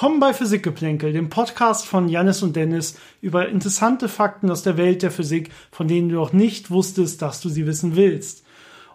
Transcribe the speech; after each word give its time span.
Willkommen 0.00 0.18
bei 0.20 0.32
Physikgeplänkel, 0.32 1.12
dem 1.12 1.28
Podcast 1.28 1.84
von 1.84 2.08
Jannis 2.08 2.42
und 2.42 2.56
Dennis 2.56 2.98
über 3.20 3.50
interessante 3.50 4.08
Fakten 4.08 4.50
aus 4.50 4.62
der 4.62 4.78
Welt 4.78 5.02
der 5.02 5.10
Physik, 5.10 5.50
von 5.70 5.88
denen 5.88 6.08
du 6.08 6.14
noch 6.14 6.32
nicht 6.32 6.70
wusstest, 6.70 7.20
dass 7.20 7.42
du 7.42 7.50
sie 7.50 7.66
wissen 7.66 7.96
willst. 7.96 8.42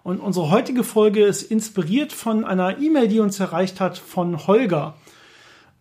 Und 0.02 0.20
unsere 0.20 0.50
heutige 0.50 0.84
Folge 0.84 1.23
ist 1.23 1.44
inspiriert 1.44 2.12
von 2.12 2.44
einer 2.44 2.80
E-Mail, 2.80 3.08
die 3.08 3.20
uns 3.20 3.40
erreicht 3.40 3.80
hat 3.80 4.00
von 4.00 4.48
Holger. 4.48 4.96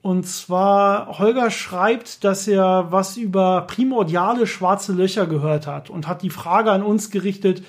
Und 0.02 0.26
zwar, 0.26 1.18
Holger 1.18 1.50
schreibt, 1.50 2.22
dass 2.22 2.46
er 2.46 2.88
was 2.92 3.16
über 3.16 3.62
primordiale 3.62 4.46
schwarze 4.46 4.92
Löcher 4.92 5.26
gehört 5.26 5.66
hat 5.66 5.88
und 5.88 6.06
hat 6.06 6.20
die 6.20 6.28
Frage 6.28 6.70
an 6.70 6.82
uns 6.82 7.10
gerichtet, 7.10 7.64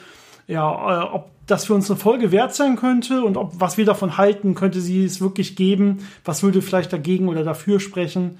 ja, 0.45 1.03
äh, 1.03 1.05
ob 1.05 1.31
das 1.47 1.65
für 1.65 1.73
uns 1.73 1.89
eine 1.89 1.99
Folge 1.99 2.31
wert 2.31 2.55
sein 2.55 2.75
könnte 2.75 3.23
und 3.23 3.37
ob 3.37 3.59
was 3.59 3.77
wir 3.77 3.85
davon 3.85 4.17
halten, 4.17 4.55
könnte 4.55 4.81
sie 4.81 5.03
es 5.05 5.21
wirklich 5.21 5.55
geben, 5.55 6.07
was 6.23 6.43
würde 6.43 6.61
vielleicht 6.61 6.91
dagegen 6.91 7.27
oder 7.27 7.43
dafür 7.43 7.79
sprechen. 7.79 8.39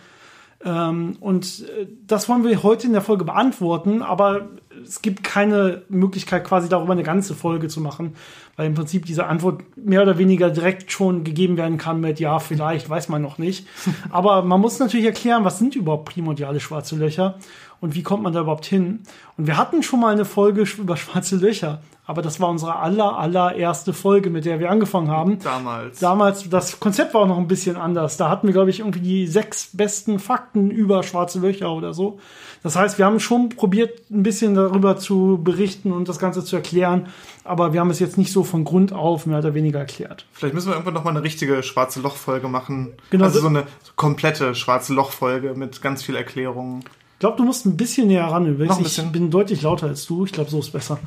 Ähm, 0.64 1.18
und 1.20 1.64
äh, 1.80 1.88
das 2.08 2.28
wollen 2.28 2.44
wir 2.44 2.64
heute 2.64 2.88
in 2.88 2.94
der 2.94 3.02
Folge 3.02 3.24
beantworten, 3.26 4.02
aber 4.02 4.50
es 4.84 5.02
gibt 5.02 5.24
keine 5.24 5.84
Möglichkeit, 5.90 6.44
quasi 6.44 6.70
darüber 6.70 6.94
eine 6.94 7.04
ganze 7.04 7.36
Folge 7.36 7.68
zu 7.68 7.82
machen, 7.82 8.16
weil 8.56 8.68
im 8.68 8.74
Prinzip 8.74 9.06
diese 9.06 9.28
Antwort 9.28 9.64
mehr 9.78 10.02
oder 10.02 10.18
weniger 10.18 10.50
direkt 10.50 10.92
schon 10.92 11.24
gegeben 11.24 11.58
werden 11.58 11.78
kann 11.78 12.02
mit 12.02 12.20
Ja, 12.20 12.40
vielleicht, 12.40 12.90
weiß 12.90 13.10
man 13.10 13.22
noch 13.22 13.38
nicht. 13.38 13.68
Aber 14.10 14.42
man 14.42 14.60
muss 14.60 14.80
natürlich 14.80 15.06
erklären, 15.06 15.44
was 15.44 15.60
sind 15.60 15.76
überhaupt 15.76 16.06
primordiale 16.06 16.60
schwarze 16.60 16.96
Löcher 16.96 17.38
und 17.82 17.96
wie 17.96 18.04
kommt 18.04 18.24
man 18.24 18.34
da 18.34 18.42
überhaupt 18.42 18.66
hin. 18.66 19.02
Und 19.38 19.48
wir 19.48 19.58
hatten 19.58 19.84
schon 19.84 20.00
mal 20.00 20.14
eine 20.14 20.26
Folge 20.26 20.66
über 20.78 20.98
schwarze 20.98 21.36
Löcher, 21.36 21.82
aber 22.08 22.22
das 22.22 22.40
war 22.40 22.50
unsere 22.50 22.76
aller, 22.76 23.18
allererste 23.18 23.92
Folge, 23.92 24.30
mit 24.30 24.46
der 24.46 24.60
wir 24.60 24.70
angefangen 24.70 25.10
haben. 25.10 25.40
Damals. 25.40 26.00
Damals, 26.00 26.50
das 26.50 26.80
Konzept 26.80 27.14
war 27.14 27.22
auch 27.22 27.28
noch 27.28 27.38
ein 27.38 27.48
bisschen 27.48 27.78
anders. 27.78 28.18
Da 28.18 28.30
hatten 28.30 28.48
wir, 28.48 28.54
glaube 28.54 28.70
ich, 28.70 28.80
irgendwie 28.80 29.00
die 29.00 29.28
sechs 29.28 29.70
besten 29.74 30.20
Fakten 30.20 30.70
über 30.70 31.02
schwarze 31.02 31.40
Löcher 31.40 31.72
oder 31.72 31.94
so. 31.94 32.20
Das 32.62 32.76
heißt, 32.76 32.98
wir 32.98 33.06
haben 33.06 33.20
schon 33.20 33.50
probiert, 33.50 34.10
ein 34.10 34.24
bisschen 34.24 34.56
darüber 34.56 34.98
zu 34.98 35.40
berichten 35.44 35.92
und 35.92 36.08
das 36.08 36.20
Ganze 36.20 36.44
zu 36.44 36.56
erklären, 36.56 37.08
aber 37.44 37.74
wir 37.74 37.80
haben 37.80 37.90
es 37.90 38.00
jetzt 38.00 38.18
nicht 38.18 38.32
so 38.32 38.44
von 38.44 38.64
Grund 38.64 38.94
auf 38.94 39.26
mehr 39.26 39.40
oder 39.40 39.54
weniger 39.54 39.80
erklärt. 39.80 40.26
Vielleicht 40.32 40.54
müssen 40.54 40.68
wir 40.68 40.74
irgendwann 40.74 40.96
noch 40.96 41.04
mal 41.04 41.12
eine 41.12 41.24
richtige 41.24 41.62
schwarze 41.64 42.02
Loch-Folge 42.02 42.48
machen. 42.48 42.94
Genau. 43.10 43.26
Also 43.26 43.40
so 43.40 43.48
eine 43.48 43.66
komplette 43.96 44.56
schwarze 44.56 44.94
Loch-Folge 44.94 45.54
mit 45.56 45.82
ganz 45.82 46.04
viel 46.04 46.16
Erklärungen. 46.16 46.84
Ich 47.26 47.28
glaube, 47.28 47.38
du 47.42 47.46
musst 47.46 47.66
ein 47.66 47.76
bisschen 47.76 48.08
näher 48.08 48.26
ran. 48.26 48.44
Noch 48.44 48.60
ein 48.60 48.78
Ich 48.78 48.84
bisschen. 48.84 49.12
bin 49.12 49.32
deutlich 49.32 49.64
lauter 49.64 49.88
als 49.88 50.06
du. 50.06 50.26
Ich 50.26 50.32
glaube, 50.32 50.52
so 50.52 50.60
ist 50.60 50.72
besser. 50.72 51.00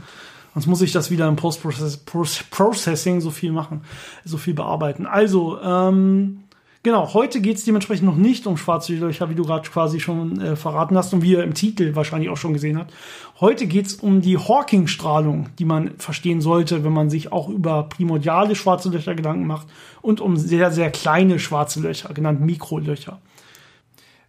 Sonst 0.53 0.67
muss 0.67 0.83
ich 0.83 0.91
das 0.91 1.13
wieder 1.13 1.29
im 1.29 1.37
Post-Processing 1.37 3.21
so 3.21 3.31
viel 3.31 3.53
machen, 3.53 3.83
so 4.25 4.37
viel 4.37 4.53
bearbeiten. 4.53 5.07
Also, 5.07 5.61
ähm, 5.63 6.41
genau, 6.83 7.15
heute 7.15 7.41
geht 7.41 7.59
es 7.59 7.65
dementsprechend 7.65 8.05
noch 8.05 8.17
nicht 8.17 8.49
um 8.49 8.57
schwarze 8.57 8.95
Löcher, 8.95 9.31
wie 9.31 9.37
du 9.37 9.45
gerade 9.45 9.71
quasi 9.71 10.01
schon 10.01 10.41
äh, 10.41 10.57
verraten 10.57 10.97
hast 10.97 11.15
und 11.15 11.23
wie 11.23 11.31
ihr 11.35 11.45
im 11.45 11.55
Titel 11.55 11.95
wahrscheinlich 11.95 12.31
auch 12.31 12.37
schon 12.37 12.53
gesehen 12.53 12.79
habt. 12.81 12.93
Heute 13.39 13.67
geht 13.67 13.87
es 13.87 13.95
um 13.95 14.21
die 14.21 14.39
Hawking-Strahlung, 14.39 15.51
die 15.61 15.65
man 15.65 15.93
verstehen 15.99 16.41
sollte, 16.41 16.83
wenn 16.83 16.93
man 16.93 17.11
sich 17.11 17.31
auch 17.31 17.49
über 17.49 17.85
primordiale 17.85 18.57
schwarze 18.57 18.89
Löcher 18.89 19.15
Gedanken 19.15 19.47
macht 19.47 19.69
und 20.03 20.21
um 20.21 20.37
sehr, 20.37 20.73
sehr 20.73 20.91
kleine 20.91 21.39
schwarze 21.39 21.79
Löcher, 21.79 22.13
genannt 22.13 22.41
Mikrolöcher. 22.41 23.21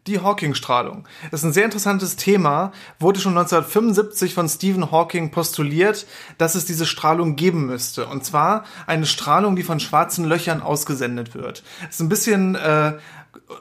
Die 0.08 0.20
Hawking-Strahlung. 0.20 1.08
Das 1.30 1.42
ist 1.42 1.46
ein 1.46 1.54
sehr 1.54 1.66
interessantes 1.66 2.16
Thema. 2.16 2.72
Wurde 3.00 3.20
schon 3.20 3.38
1975 3.38 4.34
von 4.34 4.48
Stephen 4.48 4.92
Hawking 4.92 5.32
postuliert, 5.32 6.08
dass 6.38 6.56
es 6.56 6.66
diese 6.66 6.86
Strahlung 6.86 7.36
geben 7.36 7.66
müsste. 7.66 8.08
Und 8.08 8.26
zwar 8.26 8.64
eine 8.88 9.06
Strahlung, 9.06 9.56
die 9.56 9.64
von 9.64 9.80
schwarzen 9.80 10.26
Löchern 10.26 10.62
ausgesendet 10.62 11.36
wird. 11.36 11.64
Das 11.82 11.96
ist 11.96 12.00
ein 12.02 12.10
bisschen 12.10 12.56
äh, 12.56 12.94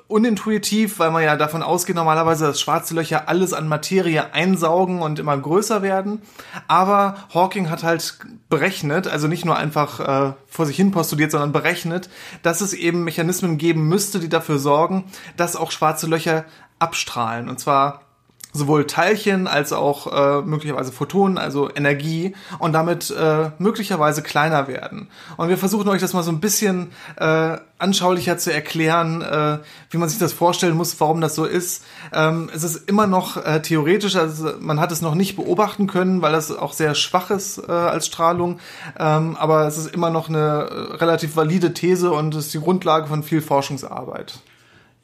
unintuitiv, 0.07 0.99
weil 0.99 1.11
man 1.11 1.23
ja 1.23 1.37
davon 1.37 1.63
ausgeht 1.63 1.97
normalerweise, 1.97 2.47
dass 2.47 2.61
schwarze 2.61 2.95
Löcher 2.95 3.29
alles 3.29 3.53
an 3.53 3.69
Materie 3.69 4.33
einsaugen 4.33 5.03
und 5.03 5.19
immer 5.19 5.37
größer 5.37 5.83
werden. 5.83 6.23
Aber 6.67 7.17
Hawking 7.33 7.71
hat 7.71 7.83
halt 7.83 8.19
berechnet, 8.49 9.07
also 9.07 9.29
nicht 9.29 9.45
nur 9.45 9.57
einfach 9.57 10.01
äh, 10.01 10.33
vor 10.47 10.67
sich 10.67 10.77
hin 10.77 10.91
postuliert, 10.91 11.31
sondern 11.31 11.53
berechnet, 11.53 12.09
dass 12.43 12.61
es 12.61 12.73
eben 12.73 13.05
Mechanismen 13.05 13.59
geben 13.59 13.89
müsste, 13.89 14.21
die 14.21 14.29
dafür 14.29 14.59
sorgen, 14.59 15.05
dass 15.37 15.57
auch 15.57 15.71
schwarze 15.71 16.07
Löcher 16.07 16.45
abstrahlen. 16.79 17.49
Und 17.49 17.59
zwar 17.61 18.08
sowohl 18.53 18.87
Teilchen 18.87 19.47
als 19.47 19.73
auch 19.73 20.07
äh, 20.07 20.43
möglicherweise 20.43 20.91
Photonen, 20.93 21.39
also 21.39 21.71
Energie 21.75 22.35
und 22.59 22.73
damit 22.73 23.11
äh, 23.11 23.51
möglicherweise 23.59 24.23
kleiner 24.23 24.69
werden. 24.69 25.09
Und 25.37 25.49
wir 25.49 25.59
versuchen 25.59 25.89
euch 25.89 26.01
das 26.01 26.15
mal 26.15 26.23
so 26.23 26.33
ein 26.33 26.41
bisschen 26.41 26.91
äh, 27.17 27.59
anschaulicher 27.79 28.39
zu 28.39 28.53
erklären, 28.53 29.23
äh, 29.23 29.59
wie 29.91 29.99
man 29.99 30.09
sich 30.09 30.19
das 30.19 30.33
vorstellen 30.33 30.77
muss, 30.77 30.99
warum 31.01 31.21
das 31.21 31.35
so 31.35 31.45
ist. 31.45 31.85
Ähm, 32.13 32.51
es 32.53 32.65
ist 32.65 32.89
immer 32.89 33.07
noch 33.07 33.37
äh, 33.37 33.61
theoretisch, 33.61 34.17
also 34.17 34.53
man 34.59 34.81
hat 34.81 34.93
es 34.93 35.03
noch 35.03 35.15
nicht 35.15 35.37
beobachten 35.37 35.87
können, 35.87 36.23
weil 36.23 36.33
das 36.33 36.51
auch 36.51 36.73
sehr 36.73 36.95
schwach 36.95 37.31
ist 37.31 37.59
äh, 37.59 37.71
als 37.71 38.07
Strahlung. 38.07 38.59
Ähm, 38.99 39.37
aber 39.37 39.67
es 39.67 39.77
ist 39.77 39.95
immer 39.95 40.11
noch 40.11 40.29
eine 40.29 40.39
äh, 40.39 40.95
relativ 40.97 41.37
valide 41.37 41.75
These 41.75 42.11
und 42.11 42.35
ist 42.35 42.53
die 42.55 42.61
Grundlage 42.61 43.07
von 43.07 43.23
viel 43.23 43.43
Forschungsarbeit. 43.43 44.41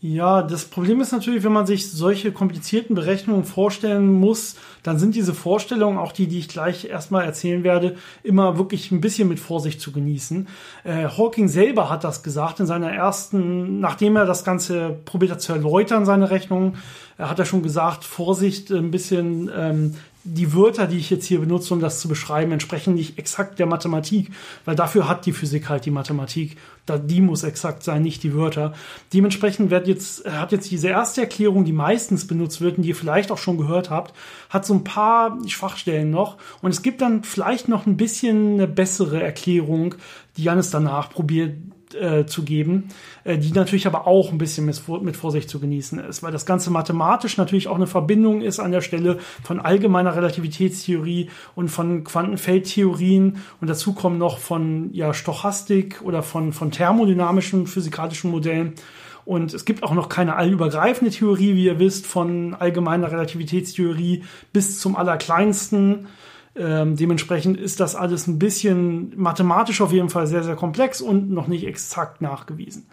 Ja, 0.07 0.43
das 0.43 0.67
Problem 0.67 1.01
ist 1.01 1.13
natürlich, 1.13 1.45
wenn 1.45 1.53
man 1.55 1.67
sich 1.67 1.91
solche 1.91 2.31
komplizierten 2.31 2.95
Berechnungen 2.95 3.45
vorstellen 3.45 4.13
muss, 4.13 4.57
dann 4.83 4.99
sind 4.99 5.15
diese 5.15 5.33
Vorstellungen, 5.33 5.97
auch 5.97 6.13
die, 6.13 6.27
die 6.27 6.41
ich 6.41 6.49
gleich 6.49 6.85
erstmal 6.85 7.25
erzählen 7.25 7.65
werde, 7.65 7.97
immer 8.23 8.59
wirklich 8.59 8.93
ein 8.93 9.01
bisschen 9.01 9.31
mit 9.31 9.41
Vorsicht 9.41 9.81
zu 9.81 9.93
genießen. 9.93 10.47
Äh, 10.85 11.07
Hawking 11.09 11.49
selber 11.49 11.89
hat 11.89 12.05
das 12.05 12.23
gesagt 12.23 12.61
in 12.61 12.67
seiner 12.67 12.93
ersten, 12.93 13.81
nachdem 13.81 14.17
er 14.17 14.27
das 14.27 14.45
Ganze 14.45 14.95
probiert 15.07 15.33
hat 15.33 15.41
zu 15.41 15.55
erläutern, 15.55 16.05
seine 16.05 16.31
Rechnungen, 16.31 16.77
er 17.17 17.31
hat 17.31 17.39
er 17.39 17.47
schon 17.47 17.63
gesagt, 17.63 18.05
Vorsicht, 18.05 18.71
ein 18.71 18.91
bisschen 18.91 19.51
ähm, 19.57 19.95
die 20.25 20.55
Wörter, 20.55 20.87
die 20.87 20.97
ich 20.97 21.11
jetzt 21.11 21.27
hier 21.27 21.41
benutze, 21.41 21.75
um 21.75 21.81
das 21.81 22.01
zu 22.01 22.09
beschreiben, 22.09 22.53
entsprechen 22.53 22.95
nicht 22.95 23.19
exakt 23.19 23.59
der 23.59 23.67
Mathematik, 23.67 24.31
weil 24.65 24.75
dafür 24.75 25.07
hat 25.07 25.27
die 25.27 25.33
Physik 25.33 25.69
halt 25.69 25.85
die 25.85 25.91
Mathematik. 25.91 26.57
Die 26.89 27.21
muss 27.21 27.45
exakt 27.45 27.83
sein, 27.83 28.03
nicht 28.03 28.23
die 28.23 28.35
Wörter. 28.35 28.73
Dementsprechend 29.13 29.71
wird 29.71 29.87
jetzt, 29.87 30.27
hat 30.31 30.53
jetzt 30.53 30.71
diese 30.71 30.89
erste 30.89 31.21
Erklärung, 31.21 31.65
die 31.65 31.73
meistens 31.73 32.27
benutzt 32.27 32.63
wird 32.63 32.79
und 32.79 32.83
die 32.83 32.91
ihr 32.91 32.97
vielleicht 32.97 33.31
auch 33.31 33.39
schon 33.39 33.59
gehört 33.59 33.91
habt, 33.91 34.15
hat 34.49 34.65
so 34.65 34.75
ein 34.75 34.85
paar 34.85 35.39
Schwachstellen 35.47 36.11
noch. 36.11 36.39
Und 36.63 36.71
es 36.71 36.83
gibt 36.83 37.03
dann 37.03 37.23
vielleicht 37.23 37.69
noch 37.69 37.87
ein 37.87 37.97
bisschen 37.97 38.55
eine 38.55 38.67
bessere 38.67 39.23
Erklärung, 39.23 39.95
die 40.37 40.45
Janis 40.45 40.71
danach 40.71 41.11
probiert 41.11 41.55
äh, 41.95 42.27
zu 42.27 42.43
geben, 42.43 42.89
äh, 43.25 43.39
die 43.39 43.53
natürlich 43.53 43.87
aber 43.87 44.07
auch 44.07 44.33
ein 44.33 44.39
bisschen 44.39 44.67
mit, 44.67 45.17
Vorsicht 45.17 45.49
zu 45.49 45.61
genießen 45.61 45.99
ist, 46.01 46.23
weil 46.23 46.33
das 46.33 46.47
Ganze 46.47 46.71
mathematisch 46.71 47.37
natürlich 47.37 47.69
auch 47.69 47.77
eine 47.77 47.87
Verbindung 47.87 48.43
ist 48.43 48.61
an 48.61 48.73
der 48.73 48.81
Stelle 48.81 49.19
von 49.43 49.61
allgemeiner 49.61 50.17
Relativitätstheorie 50.17 51.31
und 51.55 51.69
von 51.69 52.05
Quantenfeldtheorien 52.05 53.39
und 53.61 53.71
dazu 53.71 53.93
kommen 53.95 54.19
noch 54.19 54.39
von 54.39 54.91
ja, 54.93 55.15
Stochastik 55.15 56.03
oder 56.03 56.23
von, 56.23 56.53
von 56.53 56.71
thermodynamischen 56.71 57.67
physikalischen 57.67 58.31
Modellen. 58.31 58.75
Und 59.25 59.55
es 59.55 59.65
gibt 59.65 59.83
auch 59.83 59.95
noch 59.95 60.09
keine 60.09 60.37
allübergreifende 60.37 61.11
Theorie, 61.11 61.55
wie 61.55 61.65
ihr 61.65 61.79
wisst, 61.79 62.07
von 62.07 62.55
allgemeiner 62.55 63.11
Relativitätstheorie 63.11 64.25
bis 64.53 64.79
zum 64.81 64.97
allerkleinsten. 64.97 66.09
Ähm, 66.57 66.97
dementsprechend 66.97 67.59
ist 67.59 67.81
das 67.81 67.97
alles 67.97 68.27
ein 68.27 68.39
bisschen 68.39 69.13
mathematisch 69.17 69.81
auf 69.81 69.93
jeden 69.93 70.09
Fall 70.09 70.27
sehr, 70.27 70.45
sehr 70.45 70.57
komplex 70.57 71.01
und 71.01 71.31
noch 71.31 71.49
nicht 71.49 71.67
exakt 71.67 72.21
nachgewiesen. 72.21 72.87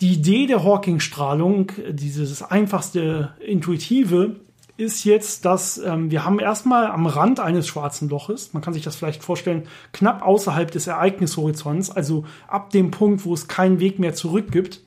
Die 0.00 0.14
Idee 0.14 0.46
der 0.46 0.64
Hawking-Strahlung, 0.64 1.70
dieses 1.90 2.42
einfachste 2.42 3.34
Intuitive, 3.46 4.36
ist 4.76 5.04
jetzt, 5.04 5.44
dass 5.44 5.78
ähm, 5.78 6.10
wir 6.10 6.24
haben 6.24 6.40
erstmal 6.40 6.86
am 6.86 7.06
Rand 7.06 7.40
eines 7.40 7.68
schwarzen 7.68 8.08
Loches, 8.08 8.52
man 8.52 8.62
kann 8.62 8.74
sich 8.74 8.82
das 8.82 8.96
vielleicht 8.96 9.22
vorstellen, 9.22 9.64
knapp 9.92 10.22
außerhalb 10.22 10.70
des 10.70 10.86
Ereignishorizonts, 10.86 11.90
also 11.90 12.24
ab 12.48 12.70
dem 12.70 12.90
Punkt, 12.90 13.24
wo 13.24 13.34
es 13.34 13.48
keinen 13.48 13.80
Weg 13.80 13.98
mehr 13.98 14.14
zurück 14.14 14.50
gibt, 14.50 14.80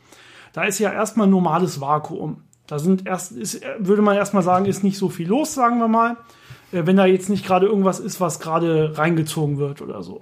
da 0.54 0.64
ist 0.64 0.80
ja 0.80 0.92
erstmal 0.92 1.28
normales 1.28 1.82
Vakuum. 1.82 2.42
Da 2.68 2.80
sind 2.80 3.08
erst, 3.08 3.32
ist, 3.32 3.62
würde 3.80 4.02
man 4.02 4.16
erstmal 4.16 4.44
sagen, 4.44 4.66
ist 4.66 4.84
nicht 4.84 4.98
so 4.98 5.10
viel 5.10 5.28
los, 5.28 5.54
sagen 5.54 5.80
wir 5.80 5.88
mal 5.88 6.18
äh, 6.72 6.86
wenn 6.86 6.98
da 6.98 7.06
jetzt 7.06 7.30
nicht 7.30 7.46
gerade 7.46 7.68
irgendwas 7.68 8.00
ist, 8.00 8.20
was 8.22 8.40
gerade 8.40 8.98
reingezogen 8.98 9.58
wird 9.58 9.82
oder 9.82 10.04
so. 10.04 10.22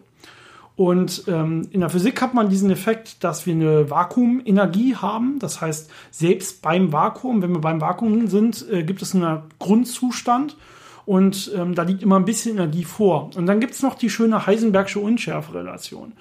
Und 0.75 1.25
ähm, 1.27 1.67
in 1.69 1.81
der 1.81 1.89
Physik 1.89 2.19
hat 2.19 2.33
man 2.33 2.49
diesen 2.49 2.71
Effekt, 2.71 3.23
dass 3.23 3.45
wir 3.45 3.53
eine 3.53 3.91
Vakuumenergie 3.91 4.95
haben. 4.95 5.37
Das 5.37 5.61
heißt, 5.61 5.91
selbst 6.09 6.63
beim 6.63 6.91
Vakuum, 6.91 7.43
wenn 7.43 7.51
wir 7.51 7.61
beim 7.61 7.79
Vakuum 7.79 8.25
sind, 8.27 8.67
äh, 8.71 8.81
gibt 8.83 9.03
es 9.03 9.13
einen 9.13 9.43
Grundzustand 9.59 10.57
und 11.05 11.51
ähm, 11.55 11.75
da 11.75 11.83
liegt 11.83 12.01
immer 12.01 12.15
ein 12.15 12.25
bisschen 12.25 12.55
Energie 12.55 12.85
vor. 12.85 13.29
Und 13.35 13.45
dann 13.45 13.59
gibt 13.59 13.73
es 13.73 13.83
noch 13.83 13.93
die 13.93 14.09
schöne 14.09 14.47
Heisenbergsche 14.47 14.99
Unschärferelation. 14.99 16.13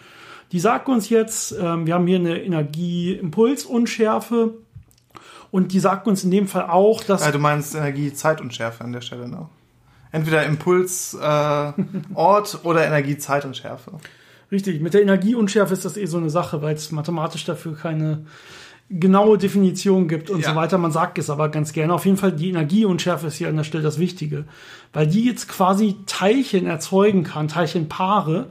Die 0.50 0.60
sagt 0.60 0.90
uns 0.90 1.08
jetzt, 1.08 1.56
ähm, 1.58 1.86
wir 1.86 1.94
haben 1.94 2.06
hier 2.06 2.18
eine 2.18 2.42
Energieimpulsunschärfe 2.42 4.52
und 5.52 5.72
die 5.72 5.78
sagt 5.78 6.08
uns 6.08 6.24
in 6.24 6.32
dem 6.32 6.48
Fall 6.48 6.68
auch, 6.68 7.04
dass... 7.04 7.24
Ja, 7.24 7.30
du 7.30 7.38
meinst 7.38 7.74
Energie-Zeitunschärfe 7.76 8.82
an 8.82 8.92
der 8.92 9.02
Stelle 9.02 9.28
noch. 9.28 9.50
Entweder 10.10 10.44
Impuls, 10.44 11.14
äh, 11.14 11.72
Ort 12.14 12.60
oder 12.64 12.84
Energie, 12.84 13.16
Zeit 13.18 13.44
und 13.44 13.56
Schärfe. 13.56 13.92
Richtig, 14.50 14.80
mit 14.80 14.94
der 14.94 15.02
Energieunschärfe 15.02 15.74
ist 15.74 15.84
das 15.84 15.96
eh 15.96 16.06
so 16.06 16.16
eine 16.16 16.30
Sache, 16.30 16.62
weil 16.62 16.74
es 16.74 16.90
mathematisch 16.90 17.44
dafür 17.44 17.76
keine 17.76 18.26
genaue 18.90 19.38
Definition 19.38 20.08
gibt 20.08 20.28
und 20.28 20.40
Ja. 20.40 20.50
so 20.50 20.56
weiter. 20.56 20.76
Man 20.76 20.90
sagt 20.92 21.16
es 21.18 21.30
aber 21.30 21.48
ganz 21.50 21.72
gerne. 21.72 21.94
Auf 21.94 22.04
jeden 22.04 22.18
Fall 22.18 22.32
die 22.32 22.50
Energieunschärfe 22.50 23.26
ist 23.28 23.36
hier 23.36 23.48
an 23.48 23.56
der 23.56 23.64
Stelle 23.64 23.84
das 23.84 23.98
Wichtige, 23.98 24.44
weil 24.92 25.06
die 25.06 25.24
jetzt 25.24 25.48
quasi 25.48 25.96
Teilchen 26.06 26.66
erzeugen 26.66 27.24
kann, 27.24 27.48
Teilchenpaare 27.48 28.46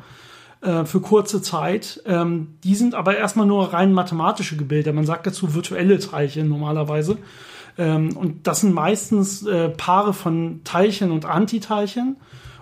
äh, 0.61 0.85
für 0.85 1.01
kurze 1.01 1.41
Zeit. 1.41 2.01
Ähm, 2.05 2.55
die 2.63 2.75
sind 2.75 2.95
aber 2.95 3.17
erstmal 3.17 3.47
nur 3.47 3.73
rein 3.73 3.93
mathematische 3.93 4.57
Gebilde. 4.57 4.93
Man 4.93 5.05
sagt 5.05 5.27
dazu 5.27 5.53
virtuelle 5.53 5.99
Teilchen 5.99 6.49
normalerweise. 6.49 7.17
Ähm, 7.77 8.15
und 8.15 8.47
das 8.47 8.61
sind 8.61 8.73
meistens 8.73 9.45
äh, 9.45 9.69
Paare 9.69 10.13
von 10.13 10.61
Teilchen 10.63 11.11
und 11.11 11.25
Antiteilchen. 11.25 12.17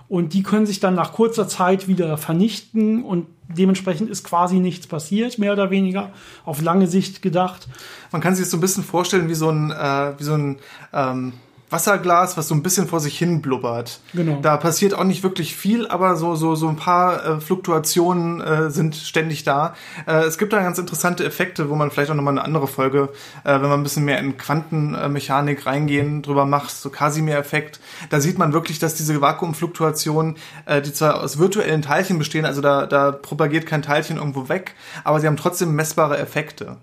Und 0.08 0.34
die 0.34 0.44
können 0.44 0.66
sich 0.66 0.80
dann 0.80 0.96
nach 0.96 1.14
kurzer 1.14 1.48
Zeit 1.48 1.88
wieder 1.88 2.18
vernichten 2.18 3.04
und 3.04 3.28
dementsprechend 3.48 4.10
ist 4.10 4.24
quasi 4.24 4.60
nichts 4.60 4.88
passiert, 4.88 5.38
mehr 5.38 5.54
oder 5.54 5.70
weniger, 5.70 6.12
auf 6.46 6.62
lange 6.62 6.88
Sicht 6.88 7.22
gedacht. 7.22 7.68
Man 8.12 8.22
kann 8.22 8.34
sich 8.34 8.46
das 8.46 8.52
so 8.52 8.58
ein 8.58 8.62
bisschen 8.62 8.84
vorstellen 8.84 9.30
wie 9.30 9.36
so 9.36 9.50
ein, 9.50 9.72
äh, 9.72 10.14
wie 10.18 10.24
so 10.24 10.34
ein 10.34 10.58
ähm, 10.94 11.34
Wasserglas, 11.70 12.38
was 12.38 12.48
so 12.48 12.56
ein 12.56 12.64
bisschen 12.64 12.88
vor 12.88 13.00
sich 13.00 13.18
hin 13.18 13.42
blubbert. 13.42 14.00
Genau. 14.14 14.40
Da 14.42 14.58
passiert 14.58 14.94
auch 14.94 15.04
nicht 15.04 15.24
wirklich 15.24 15.56
viel, 15.56 15.88
aber 15.88 16.16
so, 16.16 16.36
so, 16.36 16.56
so 16.56 16.68
ein 16.68 16.76
paar 16.76 17.26
äh, 17.26 17.42
Fluktuationen 17.42 18.42
äh, 18.42 18.70
sind 18.72 18.96
ständig 18.96 19.44
da. 19.44 19.76
Äh, 20.08 20.24
es 20.24 20.38
gibt 20.38 20.54
da 20.54 20.62
ganz 20.62 20.80
interessante 20.80 21.24
Effekte, 21.24 21.70
wo 21.70 21.76
man 21.76 21.92
vielleicht 21.92 22.10
auch 22.12 22.16
nochmal 22.16 22.34
eine 22.34 22.44
andere 22.44 22.68
Folge, 22.68 23.10
äh, 23.44 23.54
wenn 23.54 23.70
man 23.70 23.80
ein 23.80 23.84
bisschen 23.84 24.06
mehr 24.06 24.20
in 24.20 24.38
Quantenmechanik 24.38 25.66
reingehen, 25.66 26.22
drüber 26.22 26.46
macht, 26.46 26.72
so 26.72 26.90
Casimir-Effekt. 26.90 27.80
Da 28.10 28.20
sieht 28.20 28.38
man 28.38 28.54
wirklich, 28.54 28.80
dass 28.80 28.96
diese 28.96 29.22
Vakuumfluktuationen, 29.22 30.38
äh, 30.66 30.82
die 30.82 30.94
zwar 30.94 31.22
aus 31.22 31.38
virtuellen 31.38 31.82
Teilchen 31.82 32.18
bestehen, 32.18 32.46
also 32.46 32.62
da, 32.62 32.88
da 32.88 33.12
propagiert 33.12 33.66
kein 33.66 33.82
Teilchen 33.82 34.18
irgendwo 34.18 34.50
weg, 34.50 34.76
aber 35.04 35.20
sie 35.20 35.28
haben 35.28 35.38
trotzdem 35.38 35.76
messbare 35.76 36.18
Effekte. 36.18 36.78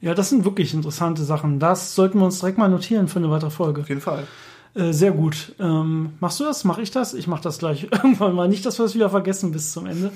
Ja, 0.00 0.14
das 0.14 0.28
sind 0.28 0.44
wirklich 0.44 0.74
interessante 0.74 1.24
Sachen. 1.24 1.58
Das 1.58 1.94
sollten 1.94 2.18
wir 2.18 2.24
uns 2.24 2.38
direkt 2.38 2.58
mal 2.58 2.68
notieren 2.68 3.08
für 3.08 3.18
eine 3.18 3.30
weitere 3.30 3.50
Folge. 3.50 3.80
Auf 3.80 3.88
jeden 3.88 4.00
Fall. 4.00 4.26
Äh, 4.74 4.92
sehr 4.92 5.10
gut. 5.10 5.54
Ähm, 5.58 6.14
machst 6.20 6.38
du 6.40 6.44
das? 6.44 6.64
Mach 6.64 6.78
ich 6.78 6.90
das? 6.90 7.14
Ich 7.14 7.26
mach 7.26 7.40
das 7.40 7.58
gleich 7.58 7.84
irgendwann 7.90 8.34
mal. 8.34 8.48
Nicht, 8.48 8.64
dass 8.64 8.78
wir 8.78 8.86
es 8.86 8.94
wieder 8.94 9.10
vergessen 9.10 9.50
bis 9.50 9.72
zum 9.72 9.86
Ende. 9.86 10.12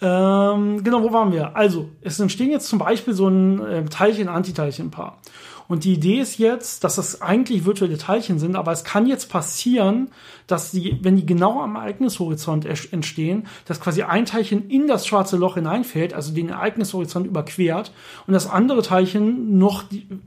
Ähm, 0.00 0.82
genau, 0.82 1.02
wo 1.02 1.12
waren 1.12 1.32
wir? 1.32 1.56
Also, 1.56 1.88
es 2.00 2.18
entstehen 2.18 2.50
jetzt 2.50 2.68
zum 2.68 2.78
Beispiel 2.78 3.14
so 3.14 3.28
ein 3.28 3.64
äh, 3.64 3.84
Teilchen-Antiteilchen-Paar. 3.84 5.18
Und 5.66 5.84
die 5.84 5.94
Idee 5.94 6.20
ist 6.20 6.38
jetzt, 6.38 6.84
dass 6.84 6.96
das 6.96 7.22
eigentlich 7.22 7.64
virtuelle 7.64 7.96
Teilchen 7.96 8.38
sind, 8.38 8.54
aber 8.56 8.72
es 8.72 8.84
kann 8.84 9.06
jetzt 9.06 9.30
passieren, 9.30 10.10
dass 10.46 10.72
die, 10.72 10.98
wenn 11.02 11.16
die 11.16 11.24
genau 11.24 11.62
am 11.62 11.76
Ereignishorizont 11.76 12.66
entstehen, 12.66 13.46
dass 13.64 13.80
quasi 13.80 14.02
ein 14.02 14.26
Teilchen 14.26 14.68
in 14.68 14.86
das 14.86 15.06
schwarze 15.06 15.36
Loch 15.36 15.54
hineinfällt, 15.54 16.12
also 16.12 16.34
den 16.34 16.50
Ereignishorizont 16.50 17.26
überquert, 17.26 17.92
und 18.26 18.34
das 18.34 18.48
andere 18.48 18.82
Teilchen 18.82 19.58
noch 19.58 19.84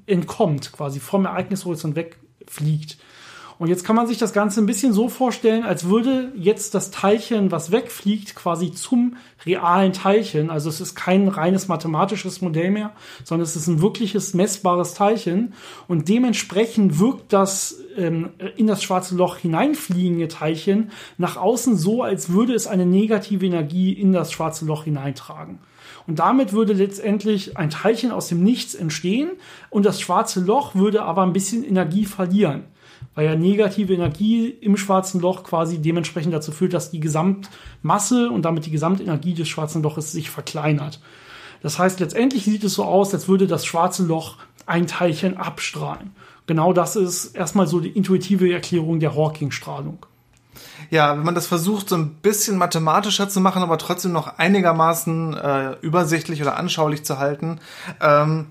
entkommt, 0.08 0.72
quasi 0.72 1.00
vom 1.00 1.26
Ereignishorizont 1.26 1.96
wegfliegt. 1.96 2.98
Und 3.60 3.70
jetzt 3.70 3.84
kann 3.84 3.96
man 3.96 4.06
sich 4.06 4.20
das 4.20 4.34
Ganze 4.34 4.62
ein 4.62 4.68
bisschen 4.68 4.94
so 4.94 5.10
vorstellen, 5.10 5.64
als 5.64 5.86
würde 5.86 6.32
jetzt 6.36 6.76
das 6.76 6.92
Teilchen, 6.92 7.52
was 7.52 7.72
wegfliegt, 7.72 8.36
quasi 8.36 8.72
zum 8.72 9.16
realen 9.46 9.94
Teilchen. 9.94 10.52
Also 10.52 10.70
es 10.70 10.80
ist 10.80 10.94
kein 10.94 11.28
reines 11.28 11.68
mathematisches 11.68 12.42
Modell 12.42 12.70
mehr, 12.70 12.92
sondern 13.24 13.46
es 13.46 13.56
ist 13.56 13.68
ein 13.68 13.82
wirkliches 13.82 14.36
messbares 14.36 14.94
Teilchen. 14.94 15.54
Und 15.88 16.08
dementsprechend 16.08 17.00
wirkt 17.00 17.34
das 17.34 17.80
ähm, 17.98 18.30
in 18.58 18.68
das 18.68 18.84
schwarze 18.84 19.16
Loch 19.16 19.38
hineinfliegende 19.38 20.28
Teilchen 20.28 20.92
nach 21.18 21.38
außen 21.38 21.78
so, 21.78 22.04
als 22.04 22.32
würde 22.32 22.54
es 22.54 22.68
eine 22.68 22.86
negative 22.86 23.46
Energie 23.46 23.92
in 23.92 24.14
das 24.14 24.32
schwarze 24.32 24.66
Loch 24.66 24.84
hineintragen. 24.84 25.58
Und 26.06 26.20
damit 26.20 26.54
würde 26.54 26.74
letztendlich 26.74 27.58
ein 27.58 27.72
Teilchen 27.72 28.12
aus 28.12 28.28
dem 28.28 28.44
Nichts 28.44 28.76
entstehen 28.76 29.32
und 29.70 29.86
das 29.86 30.00
schwarze 30.00 30.42
Loch 30.42 30.76
würde 30.76 31.04
aber 31.04 31.24
ein 31.24 31.34
bisschen 31.34 31.66
Energie 31.66 32.06
verlieren 32.06 32.66
weil 33.18 33.26
ja 33.26 33.36
negative 33.36 33.96
Energie 33.96 34.48
im 34.48 34.78
schwarzen 34.78 35.20
Loch 35.20 35.44
quasi 35.44 35.80
dementsprechend 35.80 36.36
dazu 36.36 36.52
führt, 36.52 36.74
dass 36.74 36.92
die 36.92 37.00
Gesamtmasse 37.00 38.30
und 38.30 38.44
damit 38.44 38.68
die 38.68 38.72
Gesamtenergie 38.72 39.34
des 39.34 39.48
schwarzen 39.48 39.82
Loches 39.82 40.12
sich 40.12 40.30
verkleinert. 40.30 41.02
Das 41.64 41.80
heißt, 41.80 42.00
letztendlich 42.00 42.46
sieht 42.46 42.64
es 42.64 42.76
so 42.76 42.84
aus, 42.84 43.12
als 43.16 43.28
würde 43.28 43.48
das 43.48 43.66
schwarze 43.66 44.04
Loch 44.04 44.38
ein 44.68 44.86
Teilchen 44.86 45.36
abstrahlen. 45.36 46.12
Genau 46.46 46.74
das 46.74 46.96
ist 46.96 47.36
erstmal 47.36 47.66
so 47.66 47.80
die 47.80 47.90
intuitive 47.90 48.54
Erklärung 48.54 49.00
der 49.00 49.16
Hawking-Strahlung. 49.16 50.06
Ja, 50.92 51.18
wenn 51.18 51.26
man 51.26 51.34
das 51.34 51.48
versucht, 51.48 51.90
so 51.90 51.96
ein 51.96 52.18
bisschen 52.22 52.60
mathematischer 52.60 53.30
zu 53.30 53.42
machen, 53.42 53.64
aber 53.64 53.80
trotzdem 53.80 54.12
noch 54.12 54.38
einigermaßen 54.38 55.34
äh, 55.34 55.72
übersichtlich 55.82 56.40
oder 56.44 56.56
anschaulich 56.56 57.04
zu 57.04 57.18
halten, 57.18 57.62
ähm, 58.00 58.46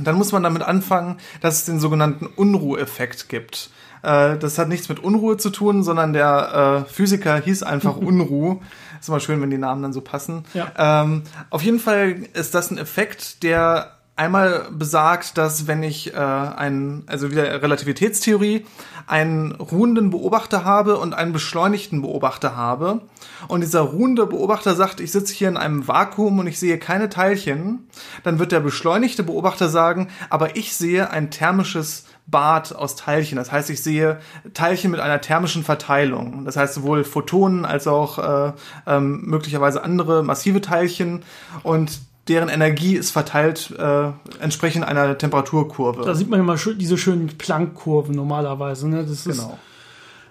dann 0.00 0.14
muss 0.14 0.30
man 0.30 0.44
damit 0.44 0.62
anfangen, 0.62 1.16
dass 1.40 1.56
es 1.56 1.64
den 1.64 1.80
sogenannten 1.80 2.26
Unruheffekt 2.26 3.28
gibt. 3.28 3.70
Äh, 4.04 4.38
das 4.38 4.58
hat 4.58 4.68
nichts 4.68 4.88
mit 4.88 4.98
Unruhe 5.00 5.36
zu 5.36 5.50
tun, 5.50 5.82
sondern 5.82 6.12
der 6.12 6.84
äh, 6.86 6.92
Physiker 6.92 7.40
hieß 7.40 7.62
einfach 7.62 7.96
Unruh. 7.96 8.60
Ist 9.00 9.08
immer 9.08 9.20
schön, 9.20 9.40
wenn 9.40 9.50
die 9.50 9.58
Namen 9.58 9.82
dann 9.82 9.92
so 9.92 10.00
passen. 10.00 10.44
Ja. 10.54 11.02
Ähm, 11.02 11.22
auf 11.50 11.62
jeden 11.62 11.78
Fall 11.78 12.16
ist 12.34 12.54
das 12.54 12.70
ein 12.70 12.78
Effekt, 12.78 13.42
der 13.42 13.93
einmal 14.16 14.68
besagt, 14.70 15.36
dass 15.38 15.66
wenn 15.66 15.82
ich 15.82 16.14
äh, 16.14 16.16
einen, 16.16 17.02
also 17.06 17.30
wieder 17.30 17.62
Relativitätstheorie, 17.62 18.64
einen 19.06 19.52
ruhenden 19.52 20.10
Beobachter 20.10 20.64
habe 20.64 20.98
und 20.98 21.14
einen 21.14 21.32
beschleunigten 21.32 22.00
Beobachter 22.00 22.56
habe 22.56 23.02
und 23.48 23.60
dieser 23.60 23.80
ruhende 23.80 24.26
Beobachter 24.26 24.74
sagt, 24.74 25.00
ich 25.00 25.12
sitze 25.12 25.34
hier 25.34 25.48
in 25.48 25.56
einem 25.56 25.88
Vakuum 25.88 26.38
und 26.38 26.46
ich 26.46 26.58
sehe 26.58 26.78
keine 26.78 27.08
Teilchen, 27.08 27.88
dann 28.22 28.38
wird 28.38 28.52
der 28.52 28.60
beschleunigte 28.60 29.24
Beobachter 29.24 29.68
sagen, 29.68 30.08
aber 30.30 30.56
ich 30.56 30.76
sehe 30.76 31.10
ein 31.10 31.30
thermisches 31.30 32.06
Bad 32.26 32.74
aus 32.74 32.96
Teilchen. 32.96 33.36
Das 33.36 33.52
heißt, 33.52 33.68
ich 33.68 33.82
sehe 33.82 34.18
Teilchen 34.54 34.90
mit 34.90 35.00
einer 35.00 35.20
thermischen 35.20 35.62
Verteilung. 35.62 36.44
Das 36.46 36.56
heißt, 36.56 36.74
sowohl 36.74 37.04
Photonen 37.04 37.66
als 37.66 37.86
auch 37.86 38.18
äh, 38.18 38.52
ähm, 38.86 39.22
möglicherweise 39.26 39.82
andere 39.82 40.22
massive 40.22 40.62
Teilchen 40.62 41.22
und 41.62 42.00
deren 42.28 42.48
Energie 42.48 42.96
ist 42.96 43.10
verteilt 43.10 43.72
äh, 43.78 44.10
entsprechend 44.40 44.84
einer 44.84 45.16
Temperaturkurve. 45.18 46.04
Da 46.04 46.14
sieht 46.14 46.30
man 46.30 46.40
immer 46.40 46.56
diese 46.56 46.96
schönen 46.96 47.28
Planck-Kurven 47.28 48.14
normalerweise. 48.14 48.88
Ne? 48.88 49.02
Das 49.02 49.26
ist, 49.26 49.38
genau. 49.40 49.58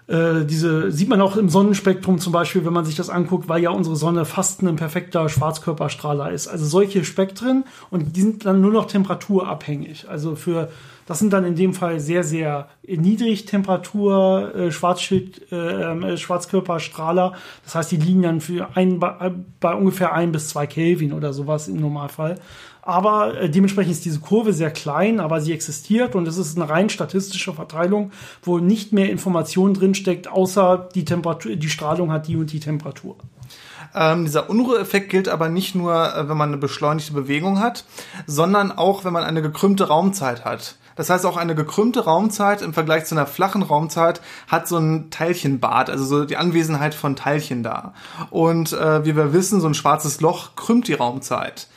Äh, 0.07 0.45
diese 0.45 0.91
sieht 0.91 1.07
man 1.07 1.21
auch 1.21 1.37
im 1.37 1.49
Sonnenspektrum 1.49 2.19
zum 2.19 2.33
Beispiel, 2.33 2.65
wenn 2.65 2.73
man 2.73 2.83
sich 2.83 2.95
das 2.95 3.09
anguckt, 3.09 3.47
weil 3.47 3.61
ja 3.61 3.69
unsere 3.69 3.95
Sonne 3.95 4.25
fast 4.25 4.61
ein 4.61 4.75
perfekter 4.75 5.29
Schwarzkörperstrahler 5.29 6.31
ist. 6.31 6.47
Also 6.47 6.65
solche 6.65 7.05
Spektren 7.05 7.63
und 7.89 8.15
die 8.15 8.21
sind 8.21 8.45
dann 8.45 8.59
nur 8.59 8.71
noch 8.71 8.85
temperaturabhängig. 8.85 10.09
Also 10.09 10.35
für 10.35 10.69
das 11.05 11.19
sind 11.19 11.33
dann 11.33 11.45
in 11.45 11.55
dem 11.55 11.73
Fall 11.73 11.99
sehr, 11.99 12.23
sehr 12.23 12.67
niedrig 12.85 13.45
Temperatur 13.45 14.53
äh, 14.55 14.71
Schwarzschild, 14.71 15.51
äh, 15.51 15.55
äh, 15.55 16.17
Schwarzkörperstrahler. 16.17 17.33
Das 17.63 17.75
heißt, 17.75 17.91
die 17.91 17.97
liegen 17.97 18.21
dann 18.21 18.41
für 18.41 18.69
ein, 18.75 18.99
bei, 18.99 19.31
bei 19.59 19.73
ungefähr 19.73 20.13
ein 20.13 20.31
bis 20.31 20.49
zwei 20.49 20.67
Kelvin 20.67 21.13
oder 21.13 21.33
sowas 21.33 21.67
im 21.67 21.79
Normalfall. 21.79 22.39
Aber 22.85 23.39
äh, 23.39 23.49
dementsprechend 23.49 23.93
ist 23.93 24.05
diese 24.05 24.19
Kurve 24.19 24.51
sehr 24.51 24.71
klein, 24.71 25.21
aber 25.21 25.39
sie 25.39 25.53
existiert 25.53 26.15
und 26.15 26.27
es 26.27 26.37
ist 26.37 26.57
eine 26.57 26.69
rein 26.69 26.89
statistische 26.89 27.53
Verteilung, 27.53 28.11
wo 28.41 28.59
nicht 28.59 28.91
mehr 28.91 29.09
Information 29.09 29.73
drinsteckt, 29.73 30.27
außer 30.27 30.89
die 30.93 31.05
Temperatur, 31.05 31.55
die 31.55 31.69
Strahlung 31.69 32.11
hat 32.11 32.27
die 32.27 32.35
und 32.35 32.51
die 32.51 32.59
Temperatur. 32.59 33.15
Ähm, 33.95 34.25
dieser 34.25 34.49
Unruheeffekt 34.49 35.09
gilt 35.09 35.29
aber 35.29 35.49
nicht 35.49 35.75
nur, 35.75 35.93
äh, 35.93 36.27
wenn 36.27 36.37
man 36.37 36.49
eine 36.49 36.57
beschleunigte 36.57 37.13
Bewegung 37.13 37.59
hat, 37.59 37.85
sondern 38.27 38.71
auch, 38.71 39.05
wenn 39.05 39.13
man 39.13 39.23
eine 39.23 39.41
gekrümmte 39.41 39.87
Raumzeit 39.87 40.43
hat. 40.43 40.75
Das 40.95 41.09
heißt, 41.09 41.25
auch 41.25 41.37
eine 41.37 41.55
gekrümmte 41.55 42.05
Raumzeit 42.05 42.61
im 42.61 42.73
Vergleich 42.73 43.05
zu 43.05 43.15
einer 43.15 43.25
flachen 43.25 43.61
Raumzeit 43.61 44.21
hat 44.47 44.67
so 44.67 44.77
ein 44.77 45.09
Teilchenbad, 45.09 45.89
also 45.89 46.05
so 46.05 46.25
die 46.25 46.37
Anwesenheit 46.37 46.93
von 46.95 47.15
Teilchen 47.15 47.63
da. 47.63 47.93
Und 48.29 48.73
äh, 48.73 49.05
wie 49.05 49.15
wir 49.15 49.33
wissen, 49.33 49.61
so 49.61 49.67
ein 49.67 49.73
schwarzes 49.73 50.21
Loch 50.21 50.55
krümmt 50.55 50.87
die 50.87 50.93
Raumzeit. 50.93 51.67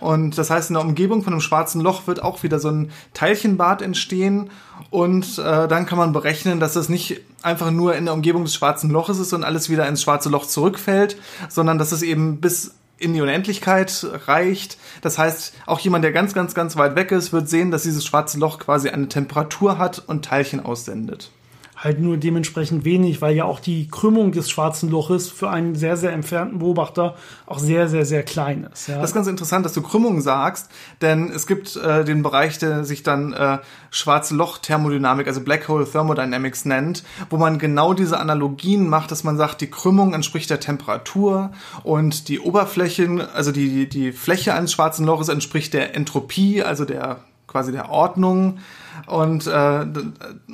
Und 0.00 0.38
das 0.38 0.50
heißt, 0.50 0.70
in 0.70 0.74
der 0.74 0.84
Umgebung 0.84 1.22
von 1.22 1.32
einem 1.32 1.40
schwarzen 1.40 1.80
Loch 1.80 2.06
wird 2.06 2.22
auch 2.22 2.42
wieder 2.42 2.60
so 2.60 2.70
ein 2.70 2.92
Teilchenbad 3.14 3.82
entstehen. 3.82 4.50
Und 4.90 5.38
äh, 5.38 5.66
dann 5.66 5.86
kann 5.86 5.98
man 5.98 6.12
berechnen, 6.12 6.60
dass 6.60 6.74
das 6.74 6.88
nicht 6.88 7.20
einfach 7.42 7.70
nur 7.70 7.96
in 7.96 8.04
der 8.04 8.14
Umgebung 8.14 8.44
des 8.44 8.54
schwarzen 8.54 8.90
Loches 8.90 9.18
ist 9.18 9.32
und 9.32 9.42
alles 9.42 9.70
wieder 9.70 9.88
ins 9.88 10.02
schwarze 10.02 10.28
Loch 10.28 10.46
zurückfällt, 10.46 11.16
sondern 11.48 11.78
dass 11.78 11.92
es 11.92 12.02
eben 12.02 12.40
bis 12.40 12.74
in 12.98 13.14
die 13.14 13.20
Unendlichkeit 13.20 14.06
reicht. 14.26 14.78
Das 15.02 15.18
heißt, 15.18 15.54
auch 15.66 15.80
jemand, 15.80 16.04
der 16.04 16.12
ganz, 16.12 16.34
ganz, 16.34 16.54
ganz 16.54 16.76
weit 16.76 16.96
weg 16.96 17.12
ist, 17.12 17.32
wird 17.32 17.48
sehen, 17.48 17.70
dass 17.70 17.84
dieses 17.84 18.04
schwarze 18.04 18.38
Loch 18.38 18.58
quasi 18.58 18.88
eine 18.90 19.08
Temperatur 19.08 19.78
hat 19.78 20.02
und 20.06 20.24
Teilchen 20.24 20.64
aussendet. 20.64 21.30
Halt 21.78 22.00
nur 22.00 22.16
dementsprechend 22.16 22.84
wenig, 22.84 23.22
weil 23.22 23.36
ja 23.36 23.44
auch 23.44 23.60
die 23.60 23.88
Krümmung 23.88 24.32
des 24.32 24.50
schwarzen 24.50 24.90
Loches 24.90 25.30
für 25.30 25.48
einen 25.48 25.76
sehr, 25.76 25.96
sehr 25.96 26.12
entfernten 26.12 26.58
Beobachter 26.58 27.14
auch 27.46 27.60
sehr, 27.60 27.88
sehr, 27.88 28.04
sehr 28.04 28.24
klein 28.24 28.68
ist. 28.72 28.88
Ja. 28.88 28.96
Das 28.96 29.10
ist 29.10 29.14
ganz 29.14 29.28
interessant, 29.28 29.64
dass 29.64 29.74
du 29.74 29.82
Krümmung 29.82 30.20
sagst, 30.20 30.70
denn 31.00 31.30
es 31.30 31.46
gibt 31.46 31.76
äh, 31.76 32.04
den 32.04 32.22
Bereich, 32.22 32.58
der 32.58 32.84
sich 32.84 33.04
dann 33.04 33.32
äh, 33.32 33.58
schwarze 33.90 34.34
Loch 34.34 34.58
Thermodynamik, 34.58 35.28
also 35.28 35.40
Black 35.40 35.68
Hole 35.68 35.86
Thermodynamics 35.88 36.64
nennt, 36.64 37.04
wo 37.30 37.36
man 37.36 37.58
genau 37.58 37.94
diese 37.94 38.18
Analogien 38.18 38.88
macht, 38.88 39.12
dass 39.12 39.22
man 39.22 39.36
sagt, 39.36 39.60
die 39.60 39.70
Krümmung 39.70 40.14
entspricht 40.14 40.50
der 40.50 40.58
Temperatur 40.58 41.52
und 41.84 42.28
die 42.28 42.40
Oberflächen, 42.40 43.20
also 43.20 43.52
die, 43.52 43.88
die 43.88 44.10
Fläche 44.10 44.52
eines 44.52 44.72
schwarzen 44.72 45.06
Loches 45.06 45.28
entspricht 45.28 45.74
der 45.74 45.94
Entropie, 45.94 46.62
also 46.62 46.84
der 46.84 47.20
quasi 47.48 47.72
der 47.72 47.90
Ordnung. 47.90 48.58
Und, 49.06 49.46
äh, 49.46 49.86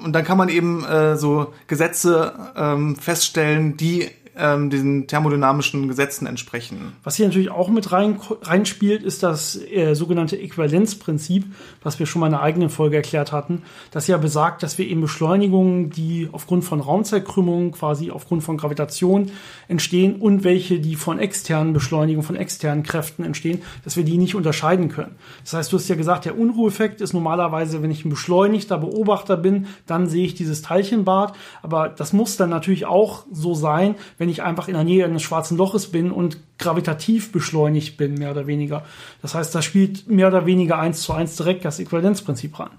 und 0.03 0.13
dann 0.13 0.25
kann 0.25 0.39
man 0.39 0.49
eben 0.49 0.85
äh, 0.85 1.17
so 1.17 1.53
Gesetze 1.67 2.33
ähm, 2.57 2.97
feststellen, 2.97 3.77
die 3.77 4.11
ähm, 4.37 4.71
diesen 4.71 5.07
thermodynamischen 5.07 5.89
Gesetzen 5.89 6.27
entsprechen. 6.27 6.93
Was 7.03 7.17
hier 7.17 7.27
natürlich 7.27 7.51
auch 7.51 7.69
mit 7.69 7.93
rein, 7.93 8.19
reinspielt, 8.43 9.03
ist 9.03 9.23
das 9.23 9.57
äh, 9.57 9.95
sogenannte 9.95 10.39
Äquivalenzprinzip, 10.39 11.45
was 11.83 11.99
wir 11.99 12.07
schon 12.07 12.21
mal 12.21 12.27
in 12.27 12.35
einer 12.35 12.43
eigenen 12.43 12.71
Folge 12.71 12.97
erklärt 12.97 13.33
hatten, 13.33 13.63
das 13.91 14.07
ja 14.07 14.17
besagt, 14.17 14.63
dass 14.63 14.79
wir 14.79 14.87
eben 14.89 15.01
Beschleunigungen, 15.01 15.91
die 15.91 16.29
aufgrund 16.33 16.65
von 16.65 16.81
Raumzeitkrümmung, 16.81 17.73
quasi 17.73 18.11
aufgrund 18.11 18.43
von 18.43 18.57
Gravitation 18.57 19.31
entstehen 19.69 20.17
und 20.17 20.45
welche, 20.45 20.81
die 20.81 20.97
von 20.97 21.19
externen 21.19 21.73
Beschleunigungen, 21.73 22.27
von 22.27 22.37
externen 22.37 22.83
Kräften 22.83 23.25
entstehen, 23.25 23.63
dass 23.85 23.97
wir 23.97 24.05
die 24.05 24.19
nicht 24.19 24.35
unterscheiden 24.35 24.89
können. 24.89 25.15
Das 25.43 25.55
heißt, 25.55 25.73
du 25.73 25.77
hast 25.77 25.89
ja 25.89 25.95
gesagt, 25.95 26.25
der 26.25 26.39
Unruheffekt 26.39 27.01
ist 27.01 27.13
normalerweise, 27.13 27.83
wenn 27.83 27.91
ich 27.91 28.05
ein 28.05 28.11
beschleunigter 28.11 28.79
Beobachter 28.79 29.37
bin, 29.37 29.67
dann 29.87 30.09
sehe 30.09 30.25
ich 30.25 30.35
dieses 30.35 30.63
Teilchenbad, 30.63 31.35
aber 31.63 31.89
das 31.89 32.13
muss 32.13 32.37
dann 32.37 32.51
natürlich 32.51 32.87
auch 32.87 33.25
so 33.31 33.55
sein, 33.55 33.95
wenn 34.19 34.24
wenn 34.25 34.31
ich 34.31 34.43
einfach 34.43 34.69
in 34.69 34.75
der 34.75 34.85
Nähe 34.85 35.05
eines 35.05 35.23
schwarzen 35.23 35.59
Loches 35.59 35.93
bin 35.93 36.11
und 36.11 36.39
gravitativ 36.59 37.31
beschleunigt 37.31 37.99
bin, 37.99 38.15
mehr 38.15 38.31
oder 38.31 38.47
weniger. 38.47 38.83
Das 39.21 39.35
heißt, 39.35 39.55
da 39.55 39.61
spielt 39.61 40.09
mehr 40.09 40.29
oder 40.29 40.47
weniger 40.47 40.79
eins 40.79 41.03
zu 41.03 41.13
eins 41.13 41.37
direkt 41.37 41.67
das 41.67 41.79
Äquivalenzprinzip 41.79 42.59
ran. 42.59 42.71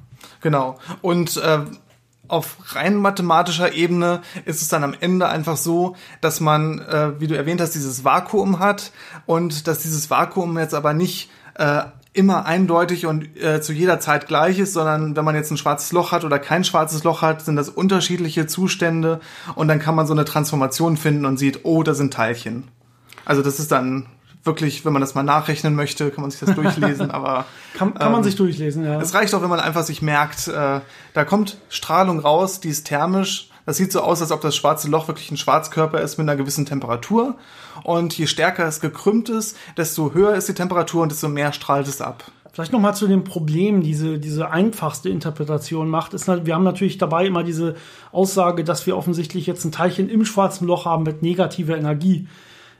Genau. 0.42 0.80
Und 1.04 1.38
äh, 1.38 1.60
auf 2.28 2.58
rein 2.76 2.96
mathematischer 2.96 3.76
Ebene 3.76 4.22
ist 4.46 4.64
es 4.64 4.70
dann 4.70 4.84
am 4.84 4.96
Ende 5.00 5.30
einfach 5.30 5.56
so, 5.56 5.96
dass 6.20 6.40
man, 6.40 6.80
äh, 6.80 7.20
wie 7.20 7.28
du 7.28 7.38
erwähnt 7.38 7.62
hast, 7.62 7.76
dieses 7.76 8.04
Vakuum 8.04 8.58
hat 8.58 8.92
und 9.28 9.68
dass 9.68 9.84
dieses 9.84 10.10
Vakuum 10.10 10.58
jetzt 10.58 10.74
aber 10.74 10.96
nicht 10.96 11.30
äh, 11.60 11.84
immer 12.16 12.46
eindeutig 12.46 13.06
und 13.06 13.38
äh, 13.42 13.62
zu 13.62 13.74
jeder 13.74 14.00
Zeit 14.00 14.28
gleich 14.28 14.58
ist, 14.58 14.74
sondern 14.74 15.16
wenn 15.16 15.26
man 15.26 15.36
jetzt 15.36 15.52
ein 15.52 15.58
schwarzes 15.58 15.92
Loch 15.92 16.12
hat 16.12 16.24
oder 16.24 16.40
kein 16.40 16.64
schwarzes 16.64 17.04
Loch 17.04 17.22
hat, 17.22 17.42
sind 17.44 17.58
das 17.58 17.70
unterschiedliche 17.70 18.48
Zustände 18.48 19.20
und 19.56 19.68
dann 19.68 19.80
kann 19.80 19.96
man 19.96 20.08
so 20.08 20.14
eine 20.14 20.26
Transformation 20.26 20.96
finden 20.96 21.26
und 21.26 21.38
sieht, 21.38 21.62
oh, 21.64 21.84
da 21.84 21.94
sind 21.94 22.14
Teilchen. 22.14 22.64
Also 23.26 23.42
das 23.42 23.60
ist 23.60 23.72
dann 23.72 24.06
wirklich, 24.46 24.86
wenn 24.86 24.94
man 24.94 25.02
das 25.02 25.16
mal 25.16 25.24
nachrechnen 25.24 25.76
möchte, 25.76 26.10
kann 26.12 26.22
man 26.22 26.32
sich 26.32 26.40
das 26.40 26.56
durchlesen, 26.56 27.12
aber 27.12 27.46
kann, 27.74 27.94
kann 27.96 28.12
man 28.12 28.22
ähm, 28.22 28.24
sich 28.24 28.36
durchlesen, 28.36 28.86
ja. 28.86 29.02
Es 29.02 29.14
reicht 29.14 29.34
auch, 29.34 29.42
wenn 29.42 29.50
man 29.50 29.60
einfach 29.60 29.84
sich 29.84 30.02
merkt, 30.02 30.48
äh, 30.48 30.80
da 31.14 31.26
kommt 31.26 31.58
Strahlung 31.70 32.20
raus, 32.20 32.62
die 32.62 32.70
ist 32.70 32.88
thermisch. 32.88 33.50
Das 33.66 33.78
sieht 33.78 33.92
so 33.92 34.02
aus, 34.02 34.22
als 34.22 34.32
ob 34.32 34.42
das 34.42 34.56
schwarze 34.56 34.90
Loch 34.90 35.08
wirklich 35.08 35.32
ein 35.32 35.38
Schwarzkörper 35.38 36.00
ist 36.02 36.18
mit 36.18 36.30
einer 36.30 36.38
gewissen 36.38 36.66
Temperatur. 36.66 37.36
Und 37.84 38.18
je 38.18 38.28
stärker 38.28 38.68
es 38.68 38.80
gekrümmt 38.80 39.30
ist, 39.30 39.58
desto 39.78 40.14
höher 40.14 40.36
ist 40.36 40.48
die 40.48 40.54
Temperatur 40.54 41.02
und 41.04 41.12
desto 41.12 41.28
mehr 41.28 41.52
strahlt 41.52 41.88
es 41.88 42.02
ab. 42.02 42.24
Vielleicht 42.56 42.72
noch 42.72 42.80
mal 42.80 42.94
zu 42.94 43.08
dem 43.08 43.26
Problem, 43.26 43.82
diese, 43.82 44.18
diese 44.18 44.50
einfachste 44.50 45.10
Interpretation 45.10 45.90
macht, 45.90 46.14
ist, 46.14 46.28
wir 46.28 46.56
haben 46.56 46.64
natürlich 46.64 46.98
dabei 46.98 47.26
immer 47.26 47.44
diese 47.44 47.76
Aussage, 48.14 48.64
dass 48.64 48.88
wir 48.88 48.96
offensichtlich 48.96 49.46
jetzt 49.46 49.66
ein 49.66 49.74
Teilchen 49.74 50.08
im 50.08 50.24
schwarzen 50.24 50.66
Loch 50.66 50.86
haben 50.86 51.04
mit 51.04 51.22
negativer 51.22 51.78
Energie. 51.78 52.30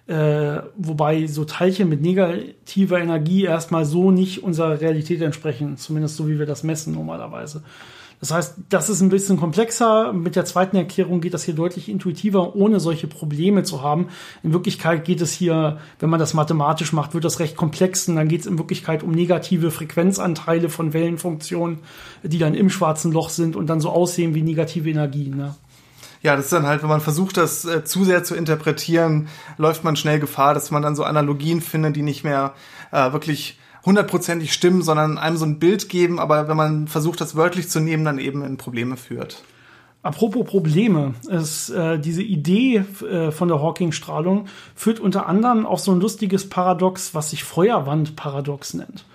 Äh, 0.08 0.62
wobei 0.78 1.28
so 1.28 1.44
Teilchen 1.46 1.90
mit 1.90 2.00
negativer 2.02 3.02
Energie 3.02 3.44
erstmal 3.44 3.84
so 3.84 4.12
nicht 4.12 4.44
unserer 4.44 4.80
Realität 4.80 5.22
entsprechen, 5.22 5.76
zumindest 5.76 6.16
so 6.16 6.30
wie 6.30 6.40
wir 6.40 6.46
das 6.46 6.64
messen 6.64 6.94
normalerweise. 6.94 7.64
Das 8.26 8.32
heißt, 8.32 8.56
das 8.70 8.90
ist 8.90 9.02
ein 9.02 9.10
bisschen 9.10 9.38
komplexer. 9.38 10.12
Mit 10.12 10.36
der 10.36 10.46
zweiten 10.46 10.76
Erklärung 10.78 11.22
geht 11.22 11.36
das 11.36 11.44
hier 11.44 11.54
deutlich 11.54 11.90
intuitiver, 11.90 12.56
ohne 12.56 12.80
solche 12.80 13.06
Probleme 13.06 13.62
zu 13.62 13.84
haben. 13.84 14.08
In 14.42 14.52
Wirklichkeit 14.52 15.06
geht 15.06 15.22
es 15.22 15.32
hier, 15.32 15.78
wenn 16.00 16.10
man 16.10 16.20
das 16.20 16.34
mathematisch 16.34 16.92
macht, 16.92 17.14
wird 17.14 17.24
das 17.24 17.40
recht 17.40 17.56
komplex 17.56 18.10
und 18.10 18.16
dann 18.16 18.28
geht 18.28 18.42
es 18.42 18.48
in 18.48 18.58
Wirklichkeit 18.58 19.04
um 19.04 19.12
negative 19.12 19.70
Frequenzanteile 19.70 20.70
von 20.70 20.92
Wellenfunktionen, 20.92 21.80
die 22.24 22.40
dann 22.40 22.56
im 22.56 22.72
schwarzen 22.72 23.12
Loch 23.12 23.30
sind 23.30 23.56
und 23.56 23.68
dann 23.68 23.80
so 23.80 23.92
aussehen 23.92 24.34
wie 24.34 24.42
negative 24.42 24.90
Energien. 24.90 25.38
Ne? 25.38 25.54
ja, 26.24 26.36
das 26.36 26.46
ist 26.46 26.54
dann 26.54 26.66
halt, 26.66 26.82
wenn 26.82 26.90
man 26.90 27.02
versucht, 27.02 27.38
das 27.38 27.64
äh, 27.66 27.84
zu 27.84 28.04
sehr 28.04 28.24
zu 28.24 28.34
interpretieren, 28.34 29.28
läuft 29.58 29.84
man 29.84 29.96
schnell 29.96 30.20
Gefahr, 30.20 30.56
dass 30.56 30.72
man 30.72 30.82
dann 30.82 30.96
so 30.96 31.04
Analogien 31.04 31.62
findet, 31.62 31.96
die 31.96 32.02
nicht 32.02 32.24
mehr 32.24 32.56
äh, 32.92 33.12
wirklich 33.12 33.60
hundertprozentig 33.86 34.52
stimmen, 34.52 34.82
sondern 34.82 35.18
einem 35.18 35.38
so 35.38 35.46
ein 35.46 35.60
Bild 35.60 35.90
geben, 35.90 36.20
aber 36.20 36.48
wenn 36.48 36.58
man 36.58 36.88
versucht, 36.88 37.22
das 37.22 37.36
wörtlich 37.36 37.70
zu 37.70 37.80
nehmen, 37.80 38.04
dann 38.04 38.20
eben 38.20 38.44
in 38.44 38.58
Probleme 38.58 38.98
führt. 38.98 39.44
Apropos 40.02 40.46
Probleme, 40.46 41.16
ist 41.28 41.70
äh, 41.72 42.00
diese 42.00 42.22
Idee 42.22 42.86
äh, 43.10 43.32
von 43.32 43.48
der 43.48 43.60
Hawking-Strahlung 43.60 44.46
führt 44.76 45.00
unter 45.00 45.26
anderem 45.26 45.66
auf 45.66 45.80
so 45.80 45.92
ein 45.92 46.00
lustiges 46.00 46.48
Paradox, 46.48 47.16
was 47.16 47.32
sich 47.32 47.44
Feuerwand-Paradox 47.44 48.76
nennt. 48.76 49.06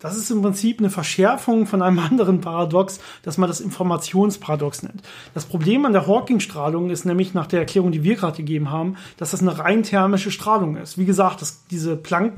Das 0.00 0.16
ist 0.16 0.30
im 0.30 0.40
Prinzip 0.40 0.78
eine 0.78 0.90
Verschärfung 0.90 1.66
von 1.66 1.82
einem 1.82 1.98
anderen 2.10 2.40
Paradox, 2.40 3.00
das 3.22 3.38
man 3.38 3.48
das 3.48 3.60
Informationsparadox 3.60 4.82
nennt. 4.82 5.02
Das 5.34 5.44
Problem 5.44 5.84
an 5.84 5.92
der 5.92 6.06
Hawking-Strahlung 6.06 6.90
ist 6.90 7.04
nämlich 7.04 7.34
nach 7.34 7.46
der 7.46 7.60
Erklärung, 7.60 7.92
die 7.92 8.02
wir 8.02 8.16
gerade 8.16 8.38
gegeben 8.38 8.70
haben, 8.70 8.96
dass 9.18 9.30
das 9.30 9.42
eine 9.42 9.58
rein 9.58 9.82
thermische 9.82 10.30
Strahlung 10.30 10.76
ist. 10.76 10.98
Wie 10.98 11.04
gesagt, 11.04 11.42
das, 11.42 11.64
diese 11.70 11.96
Planck 11.96 12.32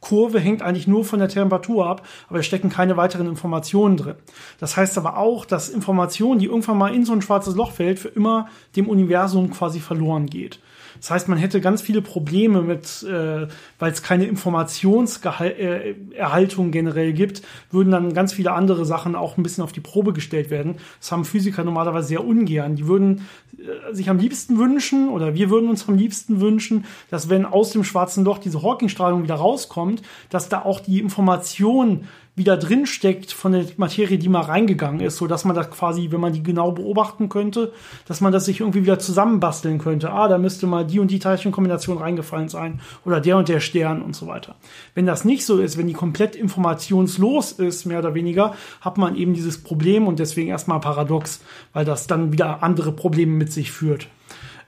Kurve 0.00 0.38
hängt 0.38 0.62
eigentlich 0.62 0.86
nur 0.86 1.04
von 1.04 1.18
der 1.18 1.28
Temperatur 1.28 1.86
ab, 1.86 2.06
aber 2.28 2.38
es 2.38 2.46
stecken 2.46 2.68
keine 2.68 2.96
weiteren 2.96 3.26
Informationen 3.26 3.96
drin. 3.96 4.14
Das 4.60 4.76
heißt 4.76 4.96
aber 4.96 5.16
auch, 5.16 5.44
dass 5.44 5.68
Information, 5.68 6.38
die 6.38 6.46
irgendwann 6.46 6.78
mal 6.78 6.94
in 6.94 7.04
so 7.04 7.12
ein 7.12 7.22
schwarzes 7.22 7.56
Loch 7.56 7.72
fällt, 7.72 7.98
für 7.98 8.08
immer 8.08 8.48
dem 8.76 8.88
Universum 8.88 9.50
quasi 9.50 9.80
verloren 9.80 10.26
geht. 10.26 10.60
Das 11.00 11.10
heißt, 11.10 11.28
man 11.28 11.38
hätte 11.38 11.60
ganz 11.60 11.82
viele 11.82 12.02
Probleme 12.02 12.62
mit, 12.62 13.02
äh, 13.02 13.46
weil 13.78 13.92
es 13.92 14.02
keine 14.02 14.26
Informationserhaltung 14.26 16.68
äh, 16.68 16.70
generell 16.70 17.12
gibt, 17.12 17.42
würden 17.70 17.90
dann 17.90 18.14
ganz 18.14 18.32
viele 18.32 18.52
andere 18.52 18.84
Sachen 18.84 19.14
auch 19.14 19.36
ein 19.36 19.42
bisschen 19.42 19.64
auf 19.64 19.72
die 19.72 19.80
Probe 19.80 20.12
gestellt 20.12 20.50
werden. 20.50 20.76
Das 21.00 21.12
haben 21.12 21.24
Physiker 21.24 21.64
normalerweise 21.64 22.08
sehr 22.08 22.24
ungern. 22.24 22.76
Die 22.76 22.86
würden 22.86 23.26
äh, 23.58 23.94
sich 23.94 24.10
am 24.10 24.18
liebsten 24.18 24.58
wünschen, 24.58 25.08
oder 25.08 25.34
wir 25.34 25.50
würden 25.50 25.68
uns 25.68 25.88
am 25.88 25.96
liebsten 25.96 26.40
wünschen, 26.40 26.84
dass 27.10 27.28
wenn 27.28 27.44
aus 27.44 27.70
dem 27.70 27.84
schwarzen 27.84 28.24
Loch 28.24 28.38
diese 28.38 28.62
Hawking-Strahlung 28.62 29.22
wieder 29.22 29.36
rauskommt, 29.36 30.02
dass 30.30 30.48
da 30.48 30.62
auch 30.62 30.80
die 30.80 31.00
Information 31.00 32.06
wieder 32.38 32.56
drin 32.56 32.86
steckt 32.86 33.32
von 33.32 33.52
der 33.52 33.66
Materie, 33.76 34.18
die 34.18 34.28
mal 34.28 34.42
reingegangen 34.42 35.00
ist, 35.00 35.16
so 35.16 35.26
dass 35.26 35.44
man 35.44 35.54
das 35.54 35.70
quasi, 35.70 36.10
wenn 36.10 36.20
man 36.20 36.32
die 36.32 36.42
genau 36.42 36.72
beobachten 36.72 37.28
könnte, 37.28 37.72
dass 38.06 38.20
man 38.20 38.32
das 38.32 38.44
sich 38.44 38.60
irgendwie 38.60 38.82
wieder 38.82 38.98
zusammenbasteln 38.98 39.78
könnte. 39.78 40.10
Ah, 40.10 40.28
da 40.28 40.38
müsste 40.38 40.66
mal 40.66 40.86
die 40.86 40.98
und 41.00 41.10
die 41.10 41.18
Teilchenkombination 41.18 41.98
reingefallen 41.98 42.48
sein 42.48 42.80
oder 43.04 43.20
der 43.20 43.36
und 43.36 43.48
der 43.48 43.60
Stern 43.60 44.00
und 44.02 44.16
so 44.16 44.26
weiter. 44.26 44.56
Wenn 44.94 45.06
das 45.06 45.24
nicht 45.24 45.44
so 45.44 45.58
ist, 45.58 45.76
wenn 45.76 45.86
die 45.86 45.92
komplett 45.92 46.36
informationslos 46.36 47.52
ist, 47.52 47.84
mehr 47.84 47.98
oder 47.98 48.14
weniger, 48.14 48.54
hat 48.80 48.96
man 48.96 49.16
eben 49.16 49.34
dieses 49.34 49.62
Problem 49.62 50.06
und 50.06 50.18
deswegen 50.18 50.48
erstmal 50.48 50.80
paradox, 50.80 51.42
weil 51.72 51.84
das 51.84 52.06
dann 52.06 52.32
wieder 52.32 52.62
andere 52.62 52.92
Probleme 52.92 53.32
mit 53.32 53.52
sich 53.52 53.70
führt. 53.70 54.08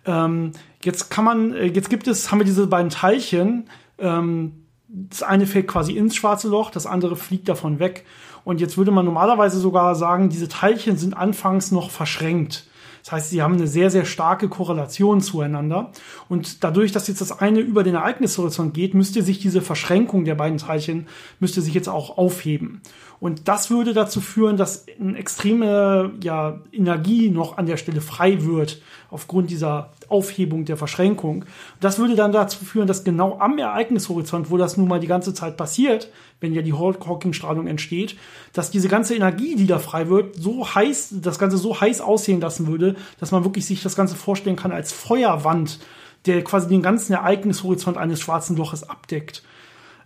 Ähm, 0.07 0.53
jetzt 0.83 1.11
kann 1.11 1.25
man, 1.25 1.55
äh, 1.55 1.67
jetzt 1.67 1.91
gibt 1.91 2.07
es, 2.09 2.31
haben 2.31 2.41
wir 2.41 2.47
diese 2.47 2.67
beiden 2.67 2.91
Teilchen, 2.91 3.69
ähm, 3.99 4.53
das 4.93 5.23
eine 5.23 5.47
fällt 5.47 5.69
quasi 5.69 5.93
ins 5.93 6.17
schwarze 6.17 6.49
Loch, 6.49 6.71
das 6.71 6.87
andere 6.87 7.17
fliegt 7.17 7.49
davon 7.49 7.79
weg. 7.79 8.05
Und 8.45 8.61
jetzt 8.61 8.77
würde 8.77 8.91
man 8.91 9.05
normalerweise 9.05 9.59
sogar 9.59 9.95
sagen, 9.95 10.31
diese 10.31 10.49
Teilchen 10.49 10.97
sind 10.97 11.17
anfangs 11.17 11.71
noch 11.71 11.91
verschränkt. 11.91 12.67
Das 13.03 13.13
heißt, 13.13 13.31
sie 13.31 13.43
haben 13.43 13.55
eine 13.55 13.67
sehr, 13.67 13.91
sehr 13.91 14.05
starke 14.05 14.49
Korrelation 14.49 15.21
zueinander. 15.21 15.93
Und 16.29 16.65
dadurch, 16.65 16.93
dass 16.93 17.09
jetzt 17.09 17.21
das 17.21 17.39
eine 17.39 17.61
über 17.61 17.83
den 17.83 17.95
Ereignishorizont 17.95 18.75
geht, 18.75 18.95
müsste 18.95 19.23
sich 19.23 19.39
diese 19.39 19.63
Verschränkung 19.63 20.25
der 20.25 20.35
beiden 20.35 20.59
Teilchen, 20.59 21.07
müsste 21.39 21.61
sich 21.61 21.75
jetzt 21.75 21.89
auch 21.89 22.19
aufheben. 22.19 22.83
Und 23.21 23.49
das 23.49 23.71
würde 23.71 23.93
dazu 23.93 24.23
führen, 24.23 24.57
dass 24.57 24.87
eine 24.99 25.19
extreme 25.19 26.13
ja, 26.23 26.61
Energie 26.73 27.29
noch 27.29 27.59
an 27.59 27.67
der 27.67 27.77
Stelle 27.77 28.01
frei 28.01 28.45
wird, 28.45 28.81
aufgrund 29.11 29.51
dieser 29.51 29.93
Aufhebung 30.09 30.65
der 30.65 30.79
Verschränkung. 30.79 31.45
Das 31.81 31.99
würde 31.99 32.15
dann 32.17 32.33
dazu 32.33 32.65
führen, 32.65 32.87
dass 32.87 33.05
genau 33.05 33.39
am 33.39 33.59
Ereignishorizont, 33.59 34.51
wo 34.51 34.57
das 34.57 34.79
nun 34.79 34.89
mal 34.89 35.01
die 35.01 35.07
ganze 35.07 35.35
Zeit 35.35 35.59
passiert, 35.59 36.11
wenn 36.41 36.55
ja 36.55 36.63
die 36.63 36.73
Hawking-Strahlung 36.73 37.67
entsteht, 37.67 38.17
dass 38.53 38.71
diese 38.71 38.89
ganze 38.89 39.15
Energie, 39.15 39.57
die 39.57 39.67
da 39.67 39.79
frei 39.79 40.09
wird, 40.09 40.37
so 40.37 40.75
heiß, 40.75 41.17
das 41.21 41.39
Ganze 41.39 41.59
so 41.59 41.81
heiß 41.81 42.01
aussehen 42.01 42.41
lassen 42.41 42.67
würde, 42.67 42.97
dass 43.19 43.31
man 43.31 43.45
wirklich 43.45 43.67
sich 43.67 43.83
das 43.83 43.97
Ganze 43.97 44.17
vorstellen 44.17 44.57
kann 44.57 44.73
als 44.73 44.93
Feuerwand, 44.93 45.79
der 46.27 46.43
quasi 46.45 46.69
den 46.69 46.83
ganzen 46.83 47.13
Ereignishorizont 47.13 47.97
eines 47.97 48.21
schwarzen 48.21 48.57
Loches 48.57 48.89
abdeckt. 48.89 49.43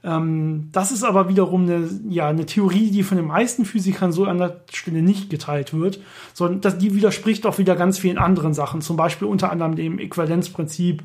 Ähm, 0.05 0.69
das 0.73 0.93
ist 0.93 1.03
aber 1.03 1.29
wiederum 1.29 1.63
eine, 1.63 1.89
ja, 2.09 2.29
eine 2.29 2.47
Theorie, 2.47 2.91
die 2.91 3.03
von 3.03 3.17
den 3.17 3.27
meisten 3.27 3.65
Physikern 3.65 4.13
so 4.13 4.25
an 4.25 4.39
der 4.39 4.61
Stelle 4.73 5.03
nicht 5.03 5.31
geteilt 5.31 5.73
wird, 5.73 6.01
sondern 6.35 6.61
das, 6.61 6.79
die 6.79 6.95
widerspricht 6.95 7.47
auch 7.47 7.59
wieder 7.59 7.75
ganz 7.75 7.99
vielen 7.99 8.19
anderen 8.19 8.55
Sachen, 8.55 8.83
zum 8.83 8.97
Beispiel 8.97 9.27
unter 9.27 9.51
anderem 9.51 9.77
dem 9.77 9.99
Äquivalenzprinzip 9.99 11.03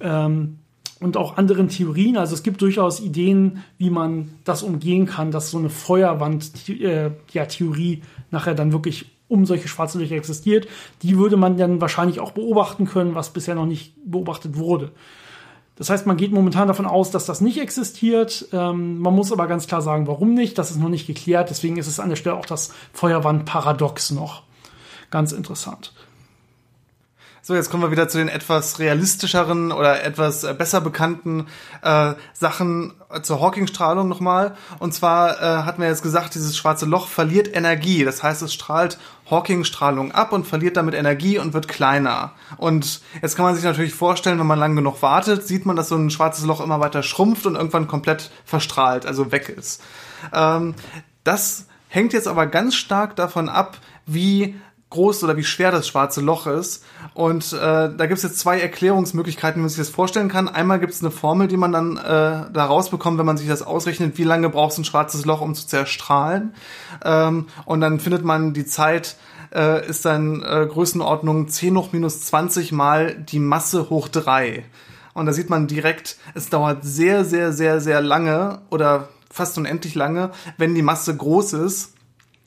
ähm, 0.00 0.58
und 1.02 1.16
auch 1.16 1.36
anderen 1.36 1.68
Theorien. 1.68 2.16
Also 2.16 2.34
es 2.34 2.42
gibt 2.42 2.62
durchaus 2.62 3.00
Ideen, 3.00 3.62
wie 3.78 3.90
man 3.90 4.30
das 4.44 4.62
umgehen 4.62 5.06
kann, 5.06 5.30
dass 5.30 5.50
so 5.50 5.58
eine 5.58 5.70
Feuerwand-Theorie 5.70 7.94
äh, 7.94 8.00
nachher 8.30 8.54
dann 8.54 8.72
wirklich 8.72 9.06
um 9.28 9.46
solche 9.46 9.68
schwarze 9.68 9.98
Löcher 9.98 10.16
existiert. 10.16 10.66
Die 11.02 11.16
würde 11.16 11.36
man 11.36 11.56
dann 11.56 11.80
wahrscheinlich 11.80 12.20
auch 12.20 12.32
beobachten 12.32 12.86
können, 12.86 13.14
was 13.14 13.30
bisher 13.30 13.54
noch 13.54 13.66
nicht 13.66 13.94
beobachtet 14.04 14.58
wurde. 14.58 14.90
Das 15.76 15.88
heißt, 15.88 16.06
man 16.06 16.18
geht 16.18 16.32
momentan 16.32 16.68
davon 16.68 16.86
aus, 16.86 17.10
dass 17.10 17.24
das 17.24 17.40
nicht 17.40 17.58
existiert. 17.58 18.48
Ähm, 18.52 18.98
man 18.98 19.14
muss 19.14 19.32
aber 19.32 19.46
ganz 19.46 19.66
klar 19.66 19.80
sagen, 19.80 20.06
warum 20.06 20.34
nicht. 20.34 20.58
Das 20.58 20.70
ist 20.70 20.78
noch 20.78 20.90
nicht 20.90 21.06
geklärt. 21.06 21.48
Deswegen 21.48 21.78
ist 21.78 21.86
es 21.86 21.98
an 21.98 22.10
der 22.10 22.16
Stelle 22.16 22.36
auch 22.36 22.46
das 22.46 22.74
Feuerwandparadox 22.92 24.10
noch. 24.10 24.42
Ganz 25.10 25.32
interessant. 25.32 25.92
So, 27.44 27.56
jetzt 27.56 27.72
kommen 27.72 27.82
wir 27.82 27.90
wieder 27.90 28.08
zu 28.08 28.18
den 28.18 28.28
etwas 28.28 28.78
realistischeren 28.78 29.72
oder 29.72 30.04
etwas 30.04 30.44
äh, 30.44 30.54
besser 30.54 30.80
bekannten 30.80 31.48
äh, 31.82 32.12
Sachen 32.34 32.94
zur 33.22 33.40
Hawking-Strahlung 33.40 34.08
nochmal. 34.08 34.54
Und 34.78 34.94
zwar 34.94 35.42
äh, 35.42 35.64
hatten 35.64 35.82
wir 35.82 35.88
jetzt 35.88 36.04
gesagt, 36.04 36.36
dieses 36.36 36.56
schwarze 36.56 36.86
Loch 36.86 37.08
verliert 37.08 37.52
Energie. 37.52 38.04
Das 38.04 38.22
heißt, 38.22 38.42
es 38.42 38.54
strahlt 38.54 38.96
Hawking-Strahlung 39.28 40.12
ab 40.12 40.32
und 40.32 40.46
verliert 40.46 40.76
damit 40.76 40.94
Energie 40.94 41.40
und 41.40 41.52
wird 41.52 41.66
kleiner. 41.66 42.30
Und 42.58 43.00
jetzt 43.20 43.34
kann 43.34 43.44
man 43.44 43.56
sich 43.56 43.64
natürlich 43.64 43.92
vorstellen, 43.94 44.38
wenn 44.38 44.46
man 44.46 44.60
lang 44.60 44.76
genug 44.76 45.02
wartet, 45.02 45.44
sieht 45.44 45.66
man, 45.66 45.74
dass 45.74 45.88
so 45.88 45.96
ein 45.96 46.10
schwarzes 46.10 46.44
Loch 46.44 46.60
immer 46.60 46.78
weiter 46.78 47.02
schrumpft 47.02 47.44
und 47.46 47.56
irgendwann 47.56 47.88
komplett 47.88 48.30
verstrahlt, 48.44 49.04
also 49.04 49.32
weg 49.32 49.48
ist. 49.48 49.82
Ähm, 50.32 50.76
das 51.24 51.66
hängt 51.88 52.12
jetzt 52.12 52.28
aber 52.28 52.46
ganz 52.46 52.76
stark 52.76 53.16
davon 53.16 53.48
ab, 53.48 53.78
wie 54.06 54.54
groß 54.92 55.24
oder 55.24 55.36
wie 55.36 55.44
schwer 55.44 55.70
das 55.70 55.88
schwarze 55.88 56.20
Loch 56.20 56.46
ist. 56.46 56.84
Und 57.14 57.52
äh, 57.52 57.56
da 57.58 58.06
gibt 58.06 58.18
es 58.18 58.22
jetzt 58.22 58.38
zwei 58.38 58.60
Erklärungsmöglichkeiten, 58.60 59.56
wie 59.56 59.62
man 59.62 59.68
sich 59.68 59.78
das 59.78 59.88
vorstellen 59.88 60.28
kann. 60.28 60.48
Einmal 60.48 60.78
gibt 60.78 60.92
es 60.92 61.02
eine 61.02 61.10
Formel, 61.10 61.48
die 61.48 61.56
man 61.56 61.72
dann 61.72 61.96
äh, 61.96 62.52
da 62.52 62.64
rausbekommt, 62.64 63.18
wenn 63.18 63.26
man 63.26 63.36
sich 63.36 63.48
das 63.48 63.62
ausrechnet, 63.62 64.18
wie 64.18 64.24
lange 64.24 64.48
braucht 64.48 64.78
ein 64.78 64.84
schwarzes 64.84 65.24
Loch, 65.24 65.40
um 65.40 65.54
zu 65.54 65.66
zerstrahlen. 65.66 66.54
Ähm, 67.04 67.46
und 67.64 67.80
dann 67.80 68.00
findet 68.00 68.24
man 68.24 68.54
die 68.54 68.66
Zeit, 68.66 69.16
äh, 69.54 69.86
ist 69.86 70.04
dann 70.04 70.42
äh, 70.42 70.66
Größenordnung 70.70 71.48
10 71.48 71.76
hoch 71.76 71.92
minus 71.92 72.20
20 72.22 72.72
mal 72.72 73.14
die 73.14 73.40
Masse 73.40 73.90
hoch 73.90 74.08
3. 74.08 74.64
Und 75.14 75.26
da 75.26 75.32
sieht 75.32 75.50
man 75.50 75.66
direkt, 75.66 76.16
es 76.34 76.48
dauert 76.48 76.84
sehr, 76.84 77.24
sehr, 77.24 77.52
sehr, 77.52 77.80
sehr 77.80 78.00
lange 78.00 78.60
oder 78.70 79.08
fast 79.30 79.58
unendlich 79.58 79.94
lange, 79.94 80.30
wenn 80.58 80.74
die 80.74 80.82
Masse 80.82 81.16
groß 81.16 81.54
ist, 81.54 81.94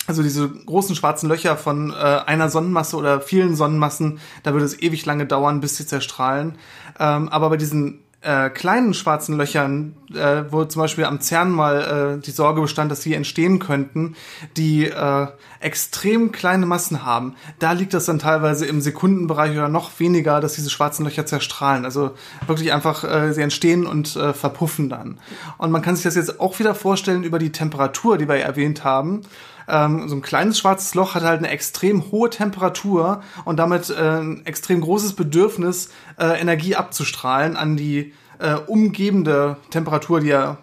also 0.08 0.24
diese 0.24 0.50
großen 0.50 0.96
schwarzen 0.96 1.30
Löcher 1.30 1.58
von 1.58 1.92
äh, 1.92 1.94
einer 1.94 2.50
Sonnenmasse 2.50 2.98
oder 2.98 3.22
vielen 3.22 3.56
Sonnenmassen, 3.56 4.20
da 4.44 4.54
würde 4.54 4.66
es 4.66 4.80
ewig 4.82 5.06
lange 5.06 5.26
dauern, 5.26 5.62
bis 5.62 5.78
sie 5.78 5.86
zerstrahlen. 5.86 6.58
Ähm, 7.00 7.30
aber 7.30 7.50
bei 7.50 7.58
diesen 7.58 8.06
äh, 8.26 8.50
kleinen 8.50 8.96
schwarzen 8.96 9.38
Löchern, 9.38 9.96
äh, 10.14 10.44
wo 10.50 10.66
zum 10.66 10.82
Beispiel 10.82 11.06
am 11.06 11.22
CERN 11.22 11.52
mal 11.52 12.18
äh, 12.18 12.22
die 12.22 12.32
Sorge 12.32 12.60
bestand, 12.60 12.92
dass 12.92 13.04
sie 13.04 13.14
entstehen 13.14 13.60
könnten, 13.60 14.16
die 14.58 14.88
äh, 14.88 15.28
extrem 15.60 16.32
kleine 16.32 16.66
Massen 16.66 17.06
haben, 17.06 17.36
da 17.60 17.74
liegt 17.74 17.94
das 17.94 18.06
dann 18.06 18.18
teilweise 18.18 18.66
im 18.66 18.82
Sekundenbereich 18.82 19.52
oder 19.52 19.70
noch 19.70 20.00
weniger, 20.00 20.40
dass 20.40 20.54
diese 20.54 20.72
schwarzen 20.72 21.06
Löcher 21.06 21.28
zerstrahlen. 21.28 21.86
Also 21.86 22.16
wirklich 22.48 22.74
einfach, 22.74 23.04
äh, 23.04 23.32
sie 23.32 23.44
entstehen 23.44 23.86
und 23.86 24.16
äh, 24.16 24.34
verpuffen 24.34 24.90
dann. 24.90 25.20
Und 25.60 25.70
man 25.70 25.84
kann 25.84 25.96
sich 25.96 26.04
das 26.04 26.16
jetzt 26.16 26.40
auch 26.40 26.58
wieder 26.58 26.74
vorstellen 26.74 27.24
über 27.24 27.38
die 27.38 27.52
Temperatur, 27.52 28.18
die 28.18 28.28
wir 28.28 28.38
erwähnt 28.38 28.84
haben. 28.84 29.22
Ähm, 29.68 30.08
so 30.08 30.16
ein 30.16 30.22
kleines 30.22 30.60
schwarzes 30.60 30.94
Loch 30.96 31.16
hat 31.16 31.24
halt 31.24 31.40
eine 31.40 31.50
extrem 31.50 32.12
hohe 32.12 32.30
Temperatur 32.30 33.22
und 33.46 33.58
damit 33.58 33.90
äh, 33.90 34.20
ein 34.20 34.46
extrem 34.46 34.82
großes 34.82 35.14
Bedürfnis, 35.14 35.90
äh, 36.20 36.40
Energie 36.40 36.76
abzustrahlen 36.76 37.58
an 37.58 37.78
die 37.78 38.14
äh, 38.40 38.54
umgebende 38.54 39.58
Temperatur, 39.70 40.20
die 40.20 40.28
ja 40.28 40.58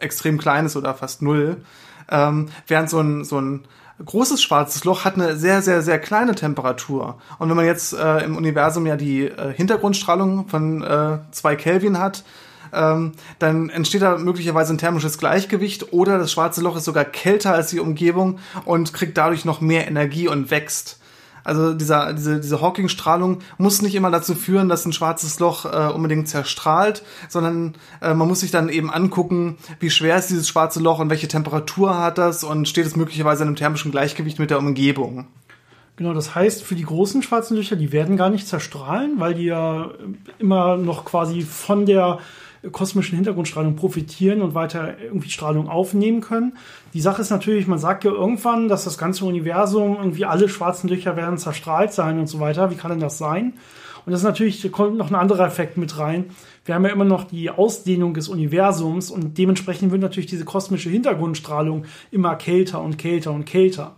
extrem 0.00 0.38
klein 0.38 0.66
ist 0.66 0.76
oder 0.76 0.94
fast 0.94 1.22
null. 1.22 1.62
Ähm, 2.10 2.48
während 2.66 2.90
so 2.90 3.00
ein, 3.00 3.24
so 3.24 3.40
ein 3.40 3.64
großes 4.04 4.42
schwarzes 4.42 4.84
Loch 4.84 5.04
hat 5.04 5.14
eine 5.14 5.36
sehr, 5.36 5.62
sehr, 5.62 5.82
sehr 5.82 5.98
kleine 5.98 6.34
Temperatur. 6.34 7.18
Und 7.38 7.48
wenn 7.48 7.56
man 7.56 7.66
jetzt 7.66 7.92
äh, 7.92 8.24
im 8.24 8.36
Universum 8.36 8.86
ja 8.86 8.96
die 8.96 9.24
äh, 9.24 9.52
Hintergrundstrahlung 9.52 10.48
von 10.48 10.82
äh, 10.82 11.18
zwei 11.32 11.56
Kelvin 11.56 11.98
hat, 11.98 12.24
ähm, 12.72 13.12
dann 13.38 13.70
entsteht 13.70 14.02
da 14.02 14.18
möglicherweise 14.18 14.74
ein 14.74 14.78
thermisches 14.78 15.18
Gleichgewicht 15.18 15.92
oder 15.92 16.18
das 16.18 16.32
schwarze 16.32 16.60
Loch 16.60 16.76
ist 16.76 16.84
sogar 16.84 17.04
kälter 17.04 17.54
als 17.54 17.70
die 17.70 17.80
Umgebung 17.80 18.38
und 18.64 18.92
kriegt 18.92 19.16
dadurch 19.16 19.44
noch 19.44 19.60
mehr 19.60 19.86
Energie 19.88 20.28
und 20.28 20.50
wächst. 20.50 20.98
Also 21.48 21.72
dieser, 21.72 22.12
diese, 22.12 22.40
diese 22.40 22.60
Hawking-Strahlung 22.60 23.38
muss 23.56 23.80
nicht 23.80 23.94
immer 23.94 24.10
dazu 24.10 24.34
führen, 24.34 24.68
dass 24.68 24.84
ein 24.84 24.92
schwarzes 24.92 25.40
Loch 25.40 25.64
äh, 25.64 25.90
unbedingt 25.90 26.28
zerstrahlt, 26.28 27.02
sondern 27.30 27.74
äh, 28.02 28.12
man 28.12 28.28
muss 28.28 28.40
sich 28.40 28.50
dann 28.50 28.68
eben 28.68 28.90
angucken, 28.90 29.56
wie 29.80 29.88
schwer 29.88 30.18
ist 30.18 30.28
dieses 30.28 30.46
schwarze 30.46 30.78
Loch 30.80 30.98
und 30.98 31.08
welche 31.08 31.26
Temperatur 31.26 31.98
hat 31.98 32.18
das 32.18 32.44
und 32.44 32.68
steht 32.68 32.84
es 32.84 32.96
möglicherweise 32.96 33.44
in 33.44 33.48
einem 33.48 33.56
thermischen 33.56 33.90
Gleichgewicht 33.90 34.38
mit 34.38 34.50
der 34.50 34.58
Umgebung. 34.58 35.26
Genau, 35.96 36.12
das 36.12 36.34
heißt, 36.34 36.62
für 36.62 36.74
die 36.74 36.84
großen 36.84 37.22
schwarzen 37.22 37.56
Löcher, 37.56 37.76
die 37.76 37.92
werden 37.92 38.16
gar 38.18 38.28
nicht 38.30 38.46
zerstrahlen, 38.46 39.14
weil 39.18 39.34
die 39.34 39.46
ja 39.46 39.90
immer 40.38 40.76
noch 40.76 41.04
quasi 41.06 41.40
von 41.42 41.86
der 41.86 42.18
kosmischen 42.72 43.16
Hintergrundstrahlung 43.16 43.76
profitieren 43.76 44.42
und 44.42 44.54
weiter 44.54 44.98
irgendwie 45.00 45.30
Strahlung 45.30 45.68
aufnehmen 45.68 46.20
können. 46.20 46.56
Die 46.94 47.00
Sache 47.00 47.22
ist 47.22 47.30
natürlich, 47.30 47.66
man 47.66 47.78
sagt 47.78 48.04
ja 48.04 48.10
irgendwann, 48.10 48.68
dass 48.68 48.84
das 48.84 48.98
ganze 48.98 49.24
Universum, 49.24 49.96
irgendwie 49.96 50.24
alle 50.24 50.48
schwarzen 50.48 50.88
Löcher 50.88 51.16
werden 51.16 51.38
zerstrahlt 51.38 51.92
sein 51.92 52.18
und 52.18 52.26
so 52.26 52.40
weiter. 52.40 52.70
Wie 52.70 52.76
kann 52.76 52.90
denn 52.90 53.00
das 53.00 53.18
sein? 53.18 53.54
Und 54.04 54.12
das 54.12 54.20
ist 54.20 54.26
natürlich, 54.26 54.62
da 54.62 54.68
kommt 54.70 54.96
noch 54.96 55.10
ein 55.10 55.14
anderer 55.14 55.46
Effekt 55.46 55.76
mit 55.76 55.98
rein. 55.98 56.30
Wir 56.64 56.74
haben 56.74 56.84
ja 56.84 56.90
immer 56.90 57.04
noch 57.04 57.24
die 57.24 57.50
Ausdehnung 57.50 58.14
des 58.14 58.28
Universums 58.28 59.10
und 59.10 59.36
dementsprechend 59.38 59.90
wird 59.90 60.00
natürlich 60.00 60.30
diese 60.30 60.44
kosmische 60.44 60.90
Hintergrundstrahlung 60.90 61.84
immer 62.10 62.34
kälter 62.36 62.80
und 62.80 62.98
kälter 62.98 63.32
und 63.32 63.44
kälter. 63.44 63.96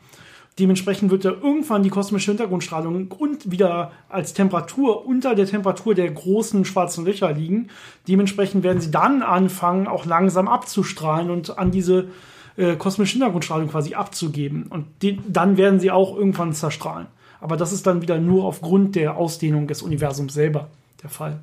Dementsprechend 0.58 1.10
wird 1.10 1.24
ja 1.24 1.30
irgendwann 1.30 1.82
die 1.82 1.90
kosmische 1.90 2.32
Hintergrundstrahlung 2.32 3.08
und 3.08 3.50
wieder 3.50 3.92
als 4.08 4.34
Temperatur 4.34 5.06
unter 5.06 5.34
der 5.34 5.46
Temperatur 5.46 5.94
der 5.94 6.10
großen 6.10 6.64
schwarzen 6.64 7.04
Löcher 7.04 7.32
liegen. 7.32 7.68
Dementsprechend 8.08 8.62
werden 8.62 8.80
sie 8.80 8.90
dann 8.90 9.22
anfangen, 9.22 9.86
auch 9.86 10.04
langsam 10.04 10.48
abzustrahlen 10.48 11.30
und 11.30 11.58
an 11.58 11.70
diese 11.70 12.08
äh, 12.56 12.76
kosmische 12.76 13.12
Hintergrundstrahlung 13.12 13.68
quasi 13.68 13.94
abzugeben. 13.94 14.66
Und 14.68 14.86
die, 15.02 15.18
dann 15.26 15.56
werden 15.56 15.80
sie 15.80 15.90
auch 15.90 16.16
irgendwann 16.16 16.52
zerstrahlen. 16.52 17.06
Aber 17.40 17.56
das 17.56 17.72
ist 17.72 17.86
dann 17.86 18.02
wieder 18.02 18.18
nur 18.18 18.44
aufgrund 18.44 18.96
der 18.96 19.16
Ausdehnung 19.16 19.66
des 19.66 19.82
Universums 19.82 20.34
selber 20.34 20.68
der 21.02 21.10
Fall. 21.10 21.38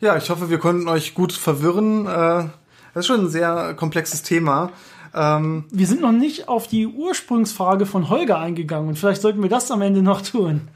Ja, 0.00 0.16
ich 0.16 0.30
hoffe, 0.30 0.50
wir 0.50 0.58
konnten 0.58 0.86
euch 0.88 1.14
gut 1.14 1.32
verwirren. 1.32 2.06
Äh, 2.06 2.48
das 2.94 3.00
ist 3.00 3.06
schon 3.06 3.20
ein 3.20 3.28
sehr 3.28 3.74
komplexes 3.74 4.22
Thema. 4.22 4.70
Ähm, 5.14 5.64
wir 5.70 5.86
sind 5.86 6.00
noch 6.00 6.12
nicht 6.12 6.48
auf 6.48 6.66
die 6.66 6.86
Ursprungsfrage 6.86 7.86
von 7.86 8.08
Holger 8.08 8.38
eingegangen 8.38 8.88
und 8.88 8.98
vielleicht 8.98 9.22
sollten 9.22 9.42
wir 9.42 9.50
das 9.50 9.70
am 9.70 9.82
Ende 9.82 10.02
noch 10.02 10.22
tun. 10.22 10.68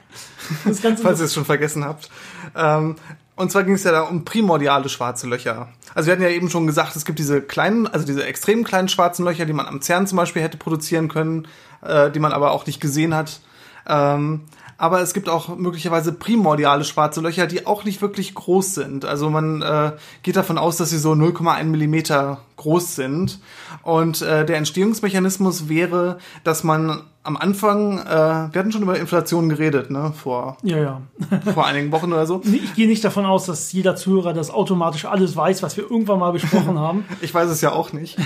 Falls 0.64 1.20
ihr 1.20 1.24
es 1.24 1.34
schon 1.34 1.44
vergessen 1.44 1.84
habt. 1.84 2.10
Ähm, 2.54 2.96
und 3.36 3.52
zwar 3.52 3.64
ging 3.64 3.74
es 3.74 3.84
ja 3.84 3.92
da 3.92 4.02
um 4.02 4.24
primordiale 4.24 4.88
schwarze 4.88 5.26
Löcher. 5.26 5.68
Also 5.94 6.06
wir 6.06 6.12
hatten 6.12 6.22
ja 6.22 6.30
eben 6.30 6.50
schon 6.50 6.66
gesagt, 6.66 6.96
es 6.96 7.04
gibt 7.04 7.18
diese 7.18 7.42
kleinen, 7.42 7.86
also 7.86 8.06
diese 8.06 8.24
extrem 8.24 8.64
kleinen 8.64 8.88
schwarzen 8.88 9.24
Löcher, 9.24 9.44
die 9.44 9.52
man 9.52 9.66
am 9.66 9.82
CERN 9.82 10.06
zum 10.06 10.16
Beispiel 10.16 10.42
hätte 10.42 10.56
produzieren 10.56 11.08
können, 11.08 11.46
äh, 11.82 12.10
die 12.10 12.18
man 12.18 12.32
aber 12.32 12.50
auch 12.52 12.66
nicht 12.66 12.80
gesehen 12.80 13.14
hat. 13.14 13.40
Ähm, 13.86 14.42
aber 14.78 15.00
es 15.00 15.14
gibt 15.14 15.28
auch 15.28 15.56
möglicherweise 15.56 16.12
primordiale 16.12 16.84
schwarze 16.84 17.20
Löcher, 17.20 17.46
die 17.46 17.66
auch 17.66 17.84
nicht 17.84 18.02
wirklich 18.02 18.34
groß 18.34 18.74
sind. 18.74 19.04
Also 19.04 19.30
man 19.30 19.62
äh, 19.62 19.92
geht 20.22 20.36
davon 20.36 20.58
aus, 20.58 20.76
dass 20.76 20.90
sie 20.90 20.98
so 20.98 21.12
0,1 21.12 21.64
Millimeter 21.64 22.40
groß 22.56 22.96
sind. 22.96 23.40
Und 23.82 24.22
äh, 24.22 24.44
der 24.44 24.56
Entstehungsmechanismus 24.56 25.68
wäre, 25.68 26.18
dass 26.44 26.64
man 26.64 27.02
am 27.26 27.36
Anfang, 27.36 27.98
äh, 27.98 28.04
wir 28.06 28.52
hatten 28.54 28.70
schon 28.70 28.82
über 28.82 28.98
Inflation 28.98 29.48
geredet, 29.48 29.90
ne, 29.90 30.12
vor, 30.16 30.58
ja, 30.62 30.78
ja. 30.78 31.02
vor 31.54 31.66
einigen 31.66 31.90
Wochen 31.90 32.12
oder 32.12 32.24
so. 32.24 32.40
Ich 32.44 32.74
gehe 32.74 32.86
nicht 32.86 33.04
davon 33.04 33.26
aus, 33.26 33.46
dass 33.46 33.72
jeder 33.72 33.96
Zuhörer 33.96 34.32
das 34.32 34.50
automatisch 34.50 35.06
alles 35.06 35.34
weiß, 35.36 35.62
was 35.62 35.76
wir 35.76 35.90
irgendwann 35.90 36.20
mal 36.20 36.32
besprochen 36.32 36.78
haben. 36.78 37.04
ich 37.20 37.34
weiß 37.34 37.50
es 37.50 37.60
ja 37.62 37.72
auch 37.72 37.92
nicht. 37.92 38.16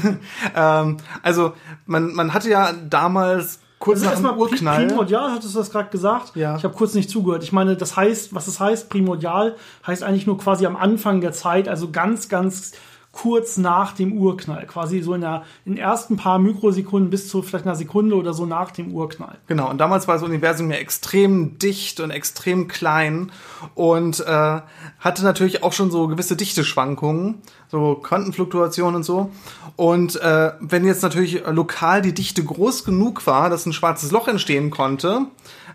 ähm, 0.56 0.96
also 1.22 1.52
man, 1.86 2.12
man 2.12 2.34
hatte 2.34 2.50
ja 2.50 2.72
damals 2.72 3.60
kurz 3.80 4.02
also 4.06 4.22
nach 4.22 4.32
dem 4.32 4.38
Urknall. 4.38 4.86
Primordial, 4.86 5.32
hattest 5.32 5.54
du 5.54 5.58
das 5.58 5.70
gerade 5.72 5.90
gesagt? 5.90 6.36
Ja. 6.36 6.56
Ich 6.56 6.62
habe 6.62 6.74
kurz 6.74 6.94
nicht 6.94 7.10
zugehört. 7.10 7.42
Ich 7.42 7.50
meine, 7.50 7.76
das 7.76 7.96
heißt, 7.96 8.32
was 8.32 8.46
es 8.46 8.54
das 8.54 8.60
heißt, 8.60 8.90
primordial, 8.90 9.56
heißt 9.84 10.04
eigentlich 10.04 10.26
nur 10.26 10.38
quasi 10.38 10.66
am 10.66 10.76
Anfang 10.76 11.20
der 11.20 11.32
Zeit, 11.32 11.68
also 11.68 11.90
ganz, 11.90 12.28
ganz 12.28 12.72
kurz 13.20 13.58
nach 13.58 13.92
dem 13.92 14.14
Urknall, 14.14 14.66
quasi 14.66 15.02
so 15.02 15.12
in, 15.12 15.20
der, 15.20 15.42
in 15.66 15.74
den 15.74 15.78
ersten 15.78 16.16
paar 16.16 16.38
Mikrosekunden 16.38 17.10
bis 17.10 17.28
zu 17.28 17.42
vielleicht 17.42 17.66
einer 17.66 17.76
Sekunde 17.76 18.16
oder 18.16 18.32
so 18.32 18.46
nach 18.46 18.70
dem 18.70 18.94
Urknall. 18.94 19.36
Genau, 19.46 19.68
und 19.68 19.76
damals 19.76 20.08
war 20.08 20.14
das 20.14 20.22
Universum 20.24 20.70
ja 20.70 20.78
extrem 20.78 21.58
dicht 21.58 22.00
und 22.00 22.10
extrem 22.10 22.66
klein 22.66 23.30
und 23.74 24.20
äh, 24.20 24.60
hatte 25.00 25.22
natürlich 25.22 25.62
auch 25.62 25.74
schon 25.74 25.90
so 25.90 26.08
gewisse 26.08 26.34
Dichteschwankungen, 26.34 27.42
so 27.68 27.96
Quantenfluktuationen 27.96 28.96
und 28.96 29.02
so. 29.02 29.30
Und 29.76 30.16
äh, 30.22 30.52
wenn 30.60 30.86
jetzt 30.86 31.02
natürlich 31.02 31.42
lokal 31.46 32.00
die 32.00 32.14
Dichte 32.14 32.42
groß 32.42 32.84
genug 32.84 33.26
war, 33.26 33.50
dass 33.50 33.66
ein 33.66 33.74
schwarzes 33.74 34.12
Loch 34.12 34.28
entstehen 34.28 34.70
konnte, 34.70 35.26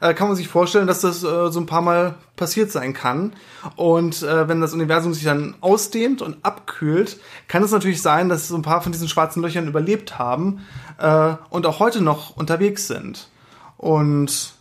äh, 0.02 0.14
kann 0.14 0.28
man 0.28 0.36
sich 0.36 0.48
vorstellen, 0.48 0.88
dass 0.88 1.02
das 1.02 1.24
äh, 1.24 1.52
so 1.52 1.60
ein 1.60 1.66
paar 1.66 1.82
Mal 1.82 2.16
passiert 2.36 2.72
sein 2.72 2.94
kann. 2.94 3.34
Und 3.76 4.24
äh, 4.24 4.48
wenn 4.48 4.62
das 4.62 4.74
Universum 4.74 5.14
sich 5.14 5.24
dann 5.24 5.56
ausdehnt 5.62 6.22
und 6.22 6.38
abkühlt, 6.44 7.20
kann 7.48 7.64
es 7.64 7.72
natürlich 7.72 8.02
sein, 8.02 8.30
dass 8.30 8.48
so 8.48 8.56
ein 8.56 8.62
paar 8.62 8.82
von 8.82 8.92
diesen 8.92 9.08
schwarzen 9.08 9.42
Löchern 9.42 9.68
überlebt 9.68 10.20
haben 10.20 10.66
äh, 10.98 11.36
und 11.50 11.66
auch 11.66 11.80
heute 11.80 12.02
noch 12.02 12.36
unterwegs 12.36 12.88
sind. 12.88 13.30
Und 13.78 14.54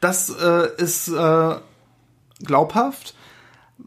das 0.00 0.30
äh, 0.30 0.68
ist 0.76 1.08
äh, 1.08 1.54
glaubhaft. 2.44 3.14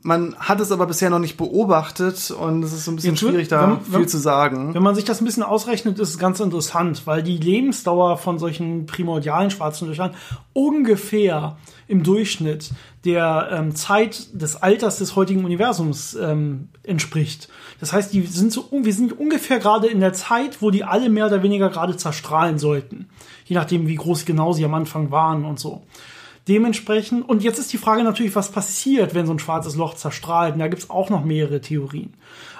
Man 0.07 0.35
hat 0.39 0.61
es 0.61 0.71
aber 0.71 0.85
bisher 0.85 1.09
noch 1.09 1.19
nicht 1.19 1.35
beobachtet 1.35 2.31
und 2.31 2.63
es 2.63 2.71
ist 2.71 2.85
so 2.85 2.91
ein 2.91 2.95
bisschen 2.95 3.17
schwierig, 3.17 3.49
da 3.49 3.71
wenn- 3.71 3.81
viel 3.81 3.93
wenn- 4.01 4.07
zu 4.07 4.17
sagen. 4.17 4.73
Wenn 4.73 4.81
man 4.81 4.95
sich 4.95 5.03
das 5.03 5.19
ein 5.21 5.25
bisschen 5.25 5.43
ausrechnet, 5.43 5.99
ist 5.99 6.09
es 6.11 6.17
ganz 6.17 6.39
interessant, 6.39 7.01
weil 7.05 7.21
die 7.23 7.35
Lebensdauer 7.37 8.17
von 8.17 8.39
solchen 8.39 8.85
primordialen 8.85 9.51
schwarzen 9.51 9.89
Löchern 9.89 10.11
ungefähr 10.53 11.57
im 11.89 12.03
Durchschnitt 12.03 12.71
der 13.05 13.49
ähm, 13.51 13.75
Zeit 13.75 14.27
des 14.33 14.55
Alters 14.61 14.97
des 14.97 15.15
heutigen 15.15 15.43
Universums 15.45 16.15
ähm, 16.15 16.69
entspricht. 16.83 17.47
Das 17.79 17.93
heißt, 17.93 18.13
die 18.13 18.21
sind 18.25 18.51
so, 18.53 18.67
wir 18.71 18.93
sind 18.93 19.17
ungefähr 19.17 19.59
gerade 19.59 19.87
in 19.87 19.99
der 19.99 20.13
Zeit, 20.13 20.61
wo 20.61 20.71
die 20.71 20.83
alle 20.83 21.09
mehr 21.09 21.25
oder 21.27 21.43
weniger 21.43 21.69
gerade 21.69 21.95
zerstrahlen 21.97 22.59
sollten. 22.59 23.07
Je 23.45 23.55
nachdem, 23.55 23.87
wie 23.87 23.95
groß 23.95 24.25
genau 24.25 24.53
sie 24.53 24.65
am 24.65 24.73
Anfang 24.73 25.11
waren 25.11 25.45
und 25.45 25.59
so. 25.59 25.83
Dementsprechend, 26.47 27.27
und 27.27 27.43
jetzt 27.43 27.59
ist 27.59 27.73
die 27.73 27.77
Frage 27.77 28.03
natürlich, 28.03 28.35
was 28.35 28.51
passiert, 28.51 29.13
wenn 29.13 29.25
so 29.25 29.33
ein 29.33 29.39
schwarzes 29.39 29.75
Loch 29.75 29.95
zerstrahlt. 29.95 30.53
Und 30.53 30.59
da 30.59 30.67
gibt's 30.67 30.89
auch 30.89 31.09
noch 31.09 31.25
mehrere 31.25 31.59
Theorien. 31.59 32.13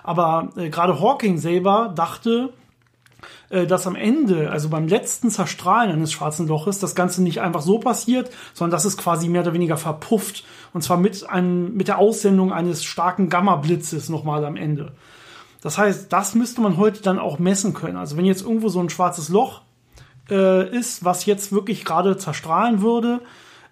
Aber 0.04 0.50
äh, 0.58 0.70
gerade 0.70 1.00
Hawking 1.00 1.38
selber 1.38 1.94
dachte, 1.96 2.54
äh, 3.50 3.66
dass 3.66 3.88
am 3.88 3.96
Ende, 3.96 4.52
also 4.52 4.70
beim 4.70 4.88
letzten 4.88 5.30
Zerstrahlen 5.30 5.92
eines 5.92 6.12
schwarzen 6.12 6.48
Loches, 6.48 6.80
das 6.80 6.96
Ganze 6.96 7.24
nicht 7.24 7.42
einfach 7.42 7.62
so 7.62 7.80
passiert, 7.80 8.30
sondern 8.54 8.72
dass 8.72 8.86
es 8.86 8.98
quasi 8.98 9.30
mehr 9.30 9.42
oder 9.42 9.54
weniger 9.54 9.78
verpufft. 9.78 10.44
Und 10.74 10.82
zwar 10.82 10.98
mit, 10.98 11.30
einem, 11.30 11.74
mit 11.76 11.88
der 11.88 11.98
Aussendung 11.98 12.52
eines 12.52 12.84
starken 12.84 13.30
Gamma-Blitzes 13.30 14.10
nochmal 14.10 14.44
am 14.44 14.58
Ende. 14.58 14.92
Das 15.62 15.78
heißt, 15.78 16.12
das 16.12 16.36
müsste 16.36 16.62
man 16.62 16.78
heute 16.78 17.02
dann 17.02 17.20
auch 17.20 17.40
messen 17.40 17.74
können. 17.74 17.98
Also 17.98 18.18
wenn 18.18 18.26
jetzt 18.26 18.44
irgendwo 18.44 18.70
so 18.70 18.80
ein 18.80 18.90
schwarzes 18.90 19.30
Loch 19.30 19.62
äh, 20.30 20.70
ist, 20.70 21.04
was 21.04 21.26
jetzt 21.26 21.52
wirklich 21.52 21.84
gerade 21.84 22.18
zerstrahlen 22.18 22.82
würde, 22.82 23.22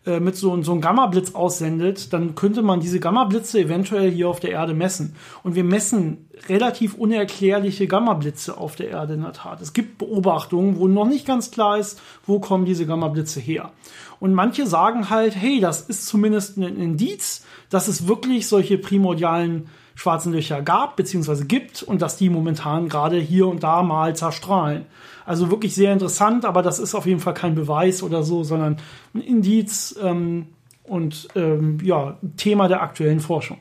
äh, 0.06 0.20
mit 0.20 0.36
so, 0.36 0.62
so 0.62 0.72
einem 0.72 0.82
Gamma-Blitz 0.82 1.34
aussendet, 1.34 2.14
dann 2.14 2.36
könnte 2.36 2.62
man 2.62 2.80
diese 2.80 3.00
Gamma-Blitze 3.00 3.60
eventuell 3.60 4.12
hier 4.12 4.30
auf 4.30 4.40
der 4.40 4.52
Erde 4.52 4.74
messen. 4.74 5.16
Und 5.44 5.56
wir 5.56 5.64
messen 5.64 6.30
relativ 6.48 6.94
unerklärliche 6.94 7.88
Gamma-Blitze 7.88 8.58
auf 8.58 8.76
der 8.76 8.90
Erde 8.90 9.16
in 9.16 9.22
der 9.22 9.34
Tat. 9.34 9.62
Es 9.62 9.74
gibt 9.74 9.98
Beobachtungen, 9.98 10.78
wo 10.78 10.88
noch 10.88 11.08
nicht 11.08 11.26
ganz 11.26 11.50
klar 11.50 11.78
ist, 11.78 12.00
wo 12.26 12.40
kommen 12.40 12.66
diese 12.66 12.86
Gamma-Blitze 12.86 13.40
her. 13.40 13.72
Und 14.20 14.34
manche 14.34 14.68
sagen 14.68 15.10
halt, 15.10 15.36
hey, 15.36 15.60
das 15.60 15.82
ist 15.82 16.06
zumindest 16.08 16.58
ein 16.58 16.78
Indiz, 16.78 17.44
dass 17.70 17.88
es 17.88 18.08
wirklich 18.08 18.48
solche 18.48 18.78
primordialen 18.78 19.70
schwarzen 19.96 20.34
Löcher 20.34 20.62
gab, 20.62 20.98
beziehungsweise 20.98 21.46
gibt 21.46 21.82
und 21.82 22.02
dass 22.02 22.18
die 22.18 22.30
momentan 22.30 22.90
gerade 22.90 23.18
hier 23.18 23.48
und 23.48 23.64
da 23.64 23.82
mal 23.82 24.16
zerstrahlen. 24.16 24.86
Also 25.26 25.50
wirklich 25.50 25.74
sehr 25.74 25.94
interessant, 25.94 26.46
aber 26.46 26.62
das 26.62 26.80
ist 26.80 26.94
auf 26.94 27.06
jeden 27.06 27.20
Fall 27.20 27.34
kein 27.34 27.56
Beweis 27.56 28.04
oder 28.04 28.22
so, 28.22 28.44
sondern 28.44 28.78
ein 29.14 29.22
Indiz 29.22 29.98
ähm, 30.02 30.48
und 30.84 31.30
ähm, 31.36 31.80
ja, 31.82 32.18
Thema 32.38 32.68
der 32.68 32.82
aktuellen 32.82 33.22
Forschung. 33.22 33.58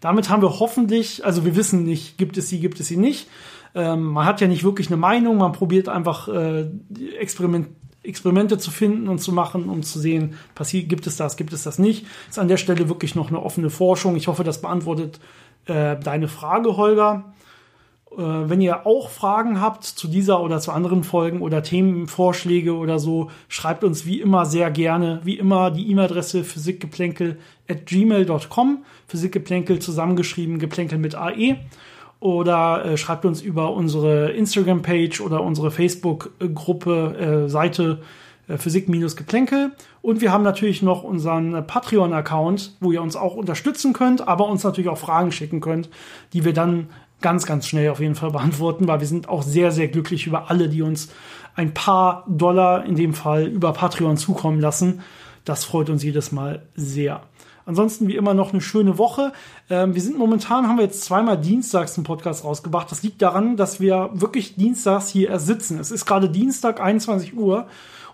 Damit 0.00 0.28
haben 0.30 0.42
wir 0.42 0.58
hoffentlich, 0.58 1.24
also 1.24 1.44
wir 1.44 1.54
wissen 1.54 1.84
nicht, 1.84 2.18
gibt 2.18 2.36
es 2.36 2.48
sie, 2.48 2.58
gibt 2.58 2.80
es 2.80 2.88
sie 2.88 2.96
nicht. 2.96 3.28
Ähm, 3.74 4.02
man 4.02 4.24
hat 4.24 4.40
ja 4.40 4.48
nicht 4.48 4.64
wirklich 4.64 4.88
eine 4.88 4.96
Meinung, 4.96 5.36
man 5.36 5.52
probiert 5.52 5.88
einfach 5.88 6.28
äh, 6.28 6.68
Experiment, 7.18 7.68
Experimente 8.02 8.58
zu 8.58 8.70
finden 8.70 9.08
und 9.08 9.18
zu 9.18 9.32
machen, 9.32 9.68
um 9.68 9.82
zu 9.82 9.98
sehen, 9.98 10.34
passiert, 10.54 10.88
gibt 10.88 11.06
es 11.06 11.16
das, 11.16 11.36
gibt 11.36 11.52
es 11.52 11.64
das 11.64 11.78
nicht. 11.78 12.06
Ist 12.28 12.38
an 12.38 12.48
der 12.48 12.56
Stelle 12.56 12.88
wirklich 12.88 13.14
noch 13.14 13.28
eine 13.28 13.42
offene 13.42 13.70
Forschung. 13.70 14.16
Ich 14.16 14.28
hoffe, 14.28 14.44
das 14.44 14.60
beantwortet 14.60 15.20
äh, 15.66 15.96
deine 15.98 16.28
Frage, 16.28 16.76
Holger. 16.76 17.32
Äh, 18.12 18.16
wenn 18.16 18.60
ihr 18.60 18.86
auch 18.86 19.10
Fragen 19.10 19.60
habt 19.60 19.84
zu 19.84 20.08
dieser 20.08 20.40
oder 20.42 20.60
zu 20.60 20.72
anderen 20.72 21.04
Folgen 21.04 21.42
oder 21.42 21.62
Themenvorschläge 21.62 22.74
oder 22.74 22.98
so, 22.98 23.30
schreibt 23.48 23.84
uns 23.84 24.06
wie 24.06 24.20
immer 24.20 24.46
sehr 24.46 24.70
gerne. 24.70 25.20
Wie 25.24 25.38
immer 25.38 25.70
die 25.70 25.90
E-Mail-Adresse 25.90 26.44
physikgeplänkel 26.44 27.38
at 27.68 27.86
gmail.com. 27.86 28.84
Physikgeplänkel 29.06 29.78
zusammengeschrieben, 29.80 30.58
geplänkel 30.58 30.98
mit 30.98 31.14
AE. 31.14 31.58
Oder 32.20 32.84
äh, 32.84 32.96
schreibt 32.96 33.24
uns 33.24 33.40
über 33.40 33.72
unsere 33.72 34.30
Instagram-Page 34.30 35.20
oder 35.20 35.42
unsere 35.42 35.70
Facebook-Gruppe, 35.70 37.44
äh, 37.46 37.48
Seite 37.48 38.00
äh, 38.48 38.56
Physik-Geplänkel. 38.56 39.72
Und 40.02 40.20
wir 40.20 40.32
haben 40.32 40.42
natürlich 40.42 40.82
noch 40.82 41.04
unseren 41.04 41.66
Patreon-Account, 41.66 42.76
wo 42.80 42.90
ihr 42.90 43.02
uns 43.02 43.14
auch 43.14 43.34
unterstützen 43.34 43.92
könnt, 43.92 44.26
aber 44.26 44.48
uns 44.48 44.64
natürlich 44.64 44.88
auch 44.88 44.98
Fragen 44.98 45.30
schicken 45.30 45.60
könnt, 45.60 45.90
die 46.32 46.44
wir 46.44 46.52
dann 46.52 46.88
ganz, 47.20 47.46
ganz 47.46 47.66
schnell 47.66 47.90
auf 47.90 48.00
jeden 48.00 48.14
Fall 48.14 48.30
beantworten, 48.32 48.88
weil 48.88 49.00
wir 49.00 49.06
sind 49.06 49.28
auch 49.28 49.42
sehr, 49.42 49.70
sehr 49.70 49.88
glücklich 49.88 50.26
über 50.26 50.50
alle, 50.50 50.68
die 50.68 50.82
uns 50.82 51.10
ein 51.54 51.74
paar 51.74 52.24
Dollar 52.28 52.84
in 52.84 52.94
dem 52.94 53.14
Fall 53.14 53.46
über 53.46 53.72
Patreon 53.72 54.16
zukommen 54.16 54.60
lassen. 54.60 55.02
Das 55.44 55.64
freut 55.64 55.90
uns 55.90 56.02
jedes 56.02 56.30
Mal 56.32 56.62
sehr. 56.74 57.22
Ansonsten 57.68 58.08
wie 58.08 58.16
immer 58.16 58.32
noch 58.32 58.54
eine 58.54 58.62
schöne 58.62 58.96
Woche. 58.96 59.34
Ähm, 59.68 59.94
wir 59.94 60.00
sind 60.00 60.16
momentan, 60.16 60.66
haben 60.66 60.78
wir 60.78 60.84
jetzt 60.84 61.04
zweimal 61.04 61.38
dienstags 61.38 61.98
einen 61.98 62.04
Podcast 62.04 62.42
rausgebracht. 62.42 62.90
Das 62.90 63.02
liegt 63.02 63.20
daran, 63.20 63.58
dass 63.58 63.78
wir 63.78 64.08
wirklich 64.14 64.56
dienstags 64.56 65.10
hier 65.10 65.28
erst 65.28 65.46
sitzen. 65.46 65.78
Es 65.78 65.90
ist 65.90 66.06
gerade 66.06 66.30
Dienstag, 66.30 66.80
21 66.80 67.36
Uhr. 67.36 67.66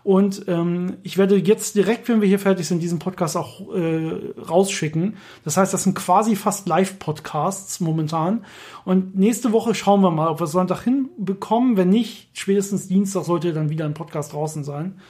Und 0.03 0.47
ähm, 0.49 0.97
ich 1.05 1.19
werde 1.19 1.37
jetzt 1.37 1.77
direkt, 1.77 2.09
wenn 2.09 2.21
wir 2.21 2.27
hier 2.27 2.40
fertig 2.40 2.67
sind, 2.67 2.83
diesen 2.83 2.99
Podcast 2.99 3.37
auch 3.37 3.73
äh, 3.73 4.33
rausschicken. 4.43 5.19
Das 5.45 5.57
heißt, 5.57 5.73
das 5.73 5.85
sind 5.85 5.95
quasi 5.95 6.35
fast 6.35 6.67
Live-Podcasts 6.67 7.79
momentan. 7.79 8.45
Und 8.85 9.17
nächste 9.17 9.53
Woche 9.53 9.77
schauen 9.77 10.01
wir 10.01 10.11
mal, 10.11 10.31
ob 10.31 10.40
wir 10.40 10.49
Sonntag 10.49 10.83
hinbekommen. 10.83 11.77
Wenn 11.77 11.90
nicht, 11.90 12.29
spätestens 12.33 12.88
Dienstag 12.88 13.25
sollte 13.25 13.53
dann 13.53 13.71
wieder 13.71 13.85
ein 13.85 13.95
Podcast 13.95 14.33
draußen 14.33 14.64
sein. 14.64 15.01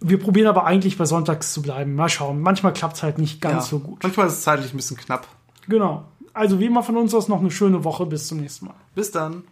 Wir 0.00 0.18
probieren 0.18 0.46
aber 0.46 0.64
eigentlich 0.64 0.96
bei 0.96 1.04
Sonntags 1.04 1.52
zu 1.52 1.62
bleiben. 1.62 1.94
Mal 1.94 2.08
schauen. 2.08 2.40
Manchmal 2.40 2.72
klappt 2.72 2.96
es 2.96 3.02
halt 3.02 3.18
nicht 3.18 3.40
ganz 3.40 3.64
ja, 3.66 3.70
so 3.70 3.78
gut. 3.80 4.02
Manchmal 4.02 4.26
ist 4.26 4.34
es 4.34 4.42
zeitlich 4.42 4.72
ein 4.72 4.76
bisschen 4.76 4.96
knapp. 4.96 5.28
Genau. 5.68 6.04
Also 6.32 6.58
wie 6.58 6.66
immer 6.66 6.82
von 6.82 6.96
uns 6.96 7.14
aus 7.14 7.28
noch 7.28 7.40
eine 7.40 7.50
schöne 7.50 7.84
Woche. 7.84 8.06
Bis 8.06 8.28
zum 8.28 8.38
nächsten 8.38 8.66
Mal. 8.66 8.74
Bis 8.94 9.10
dann. 9.10 9.44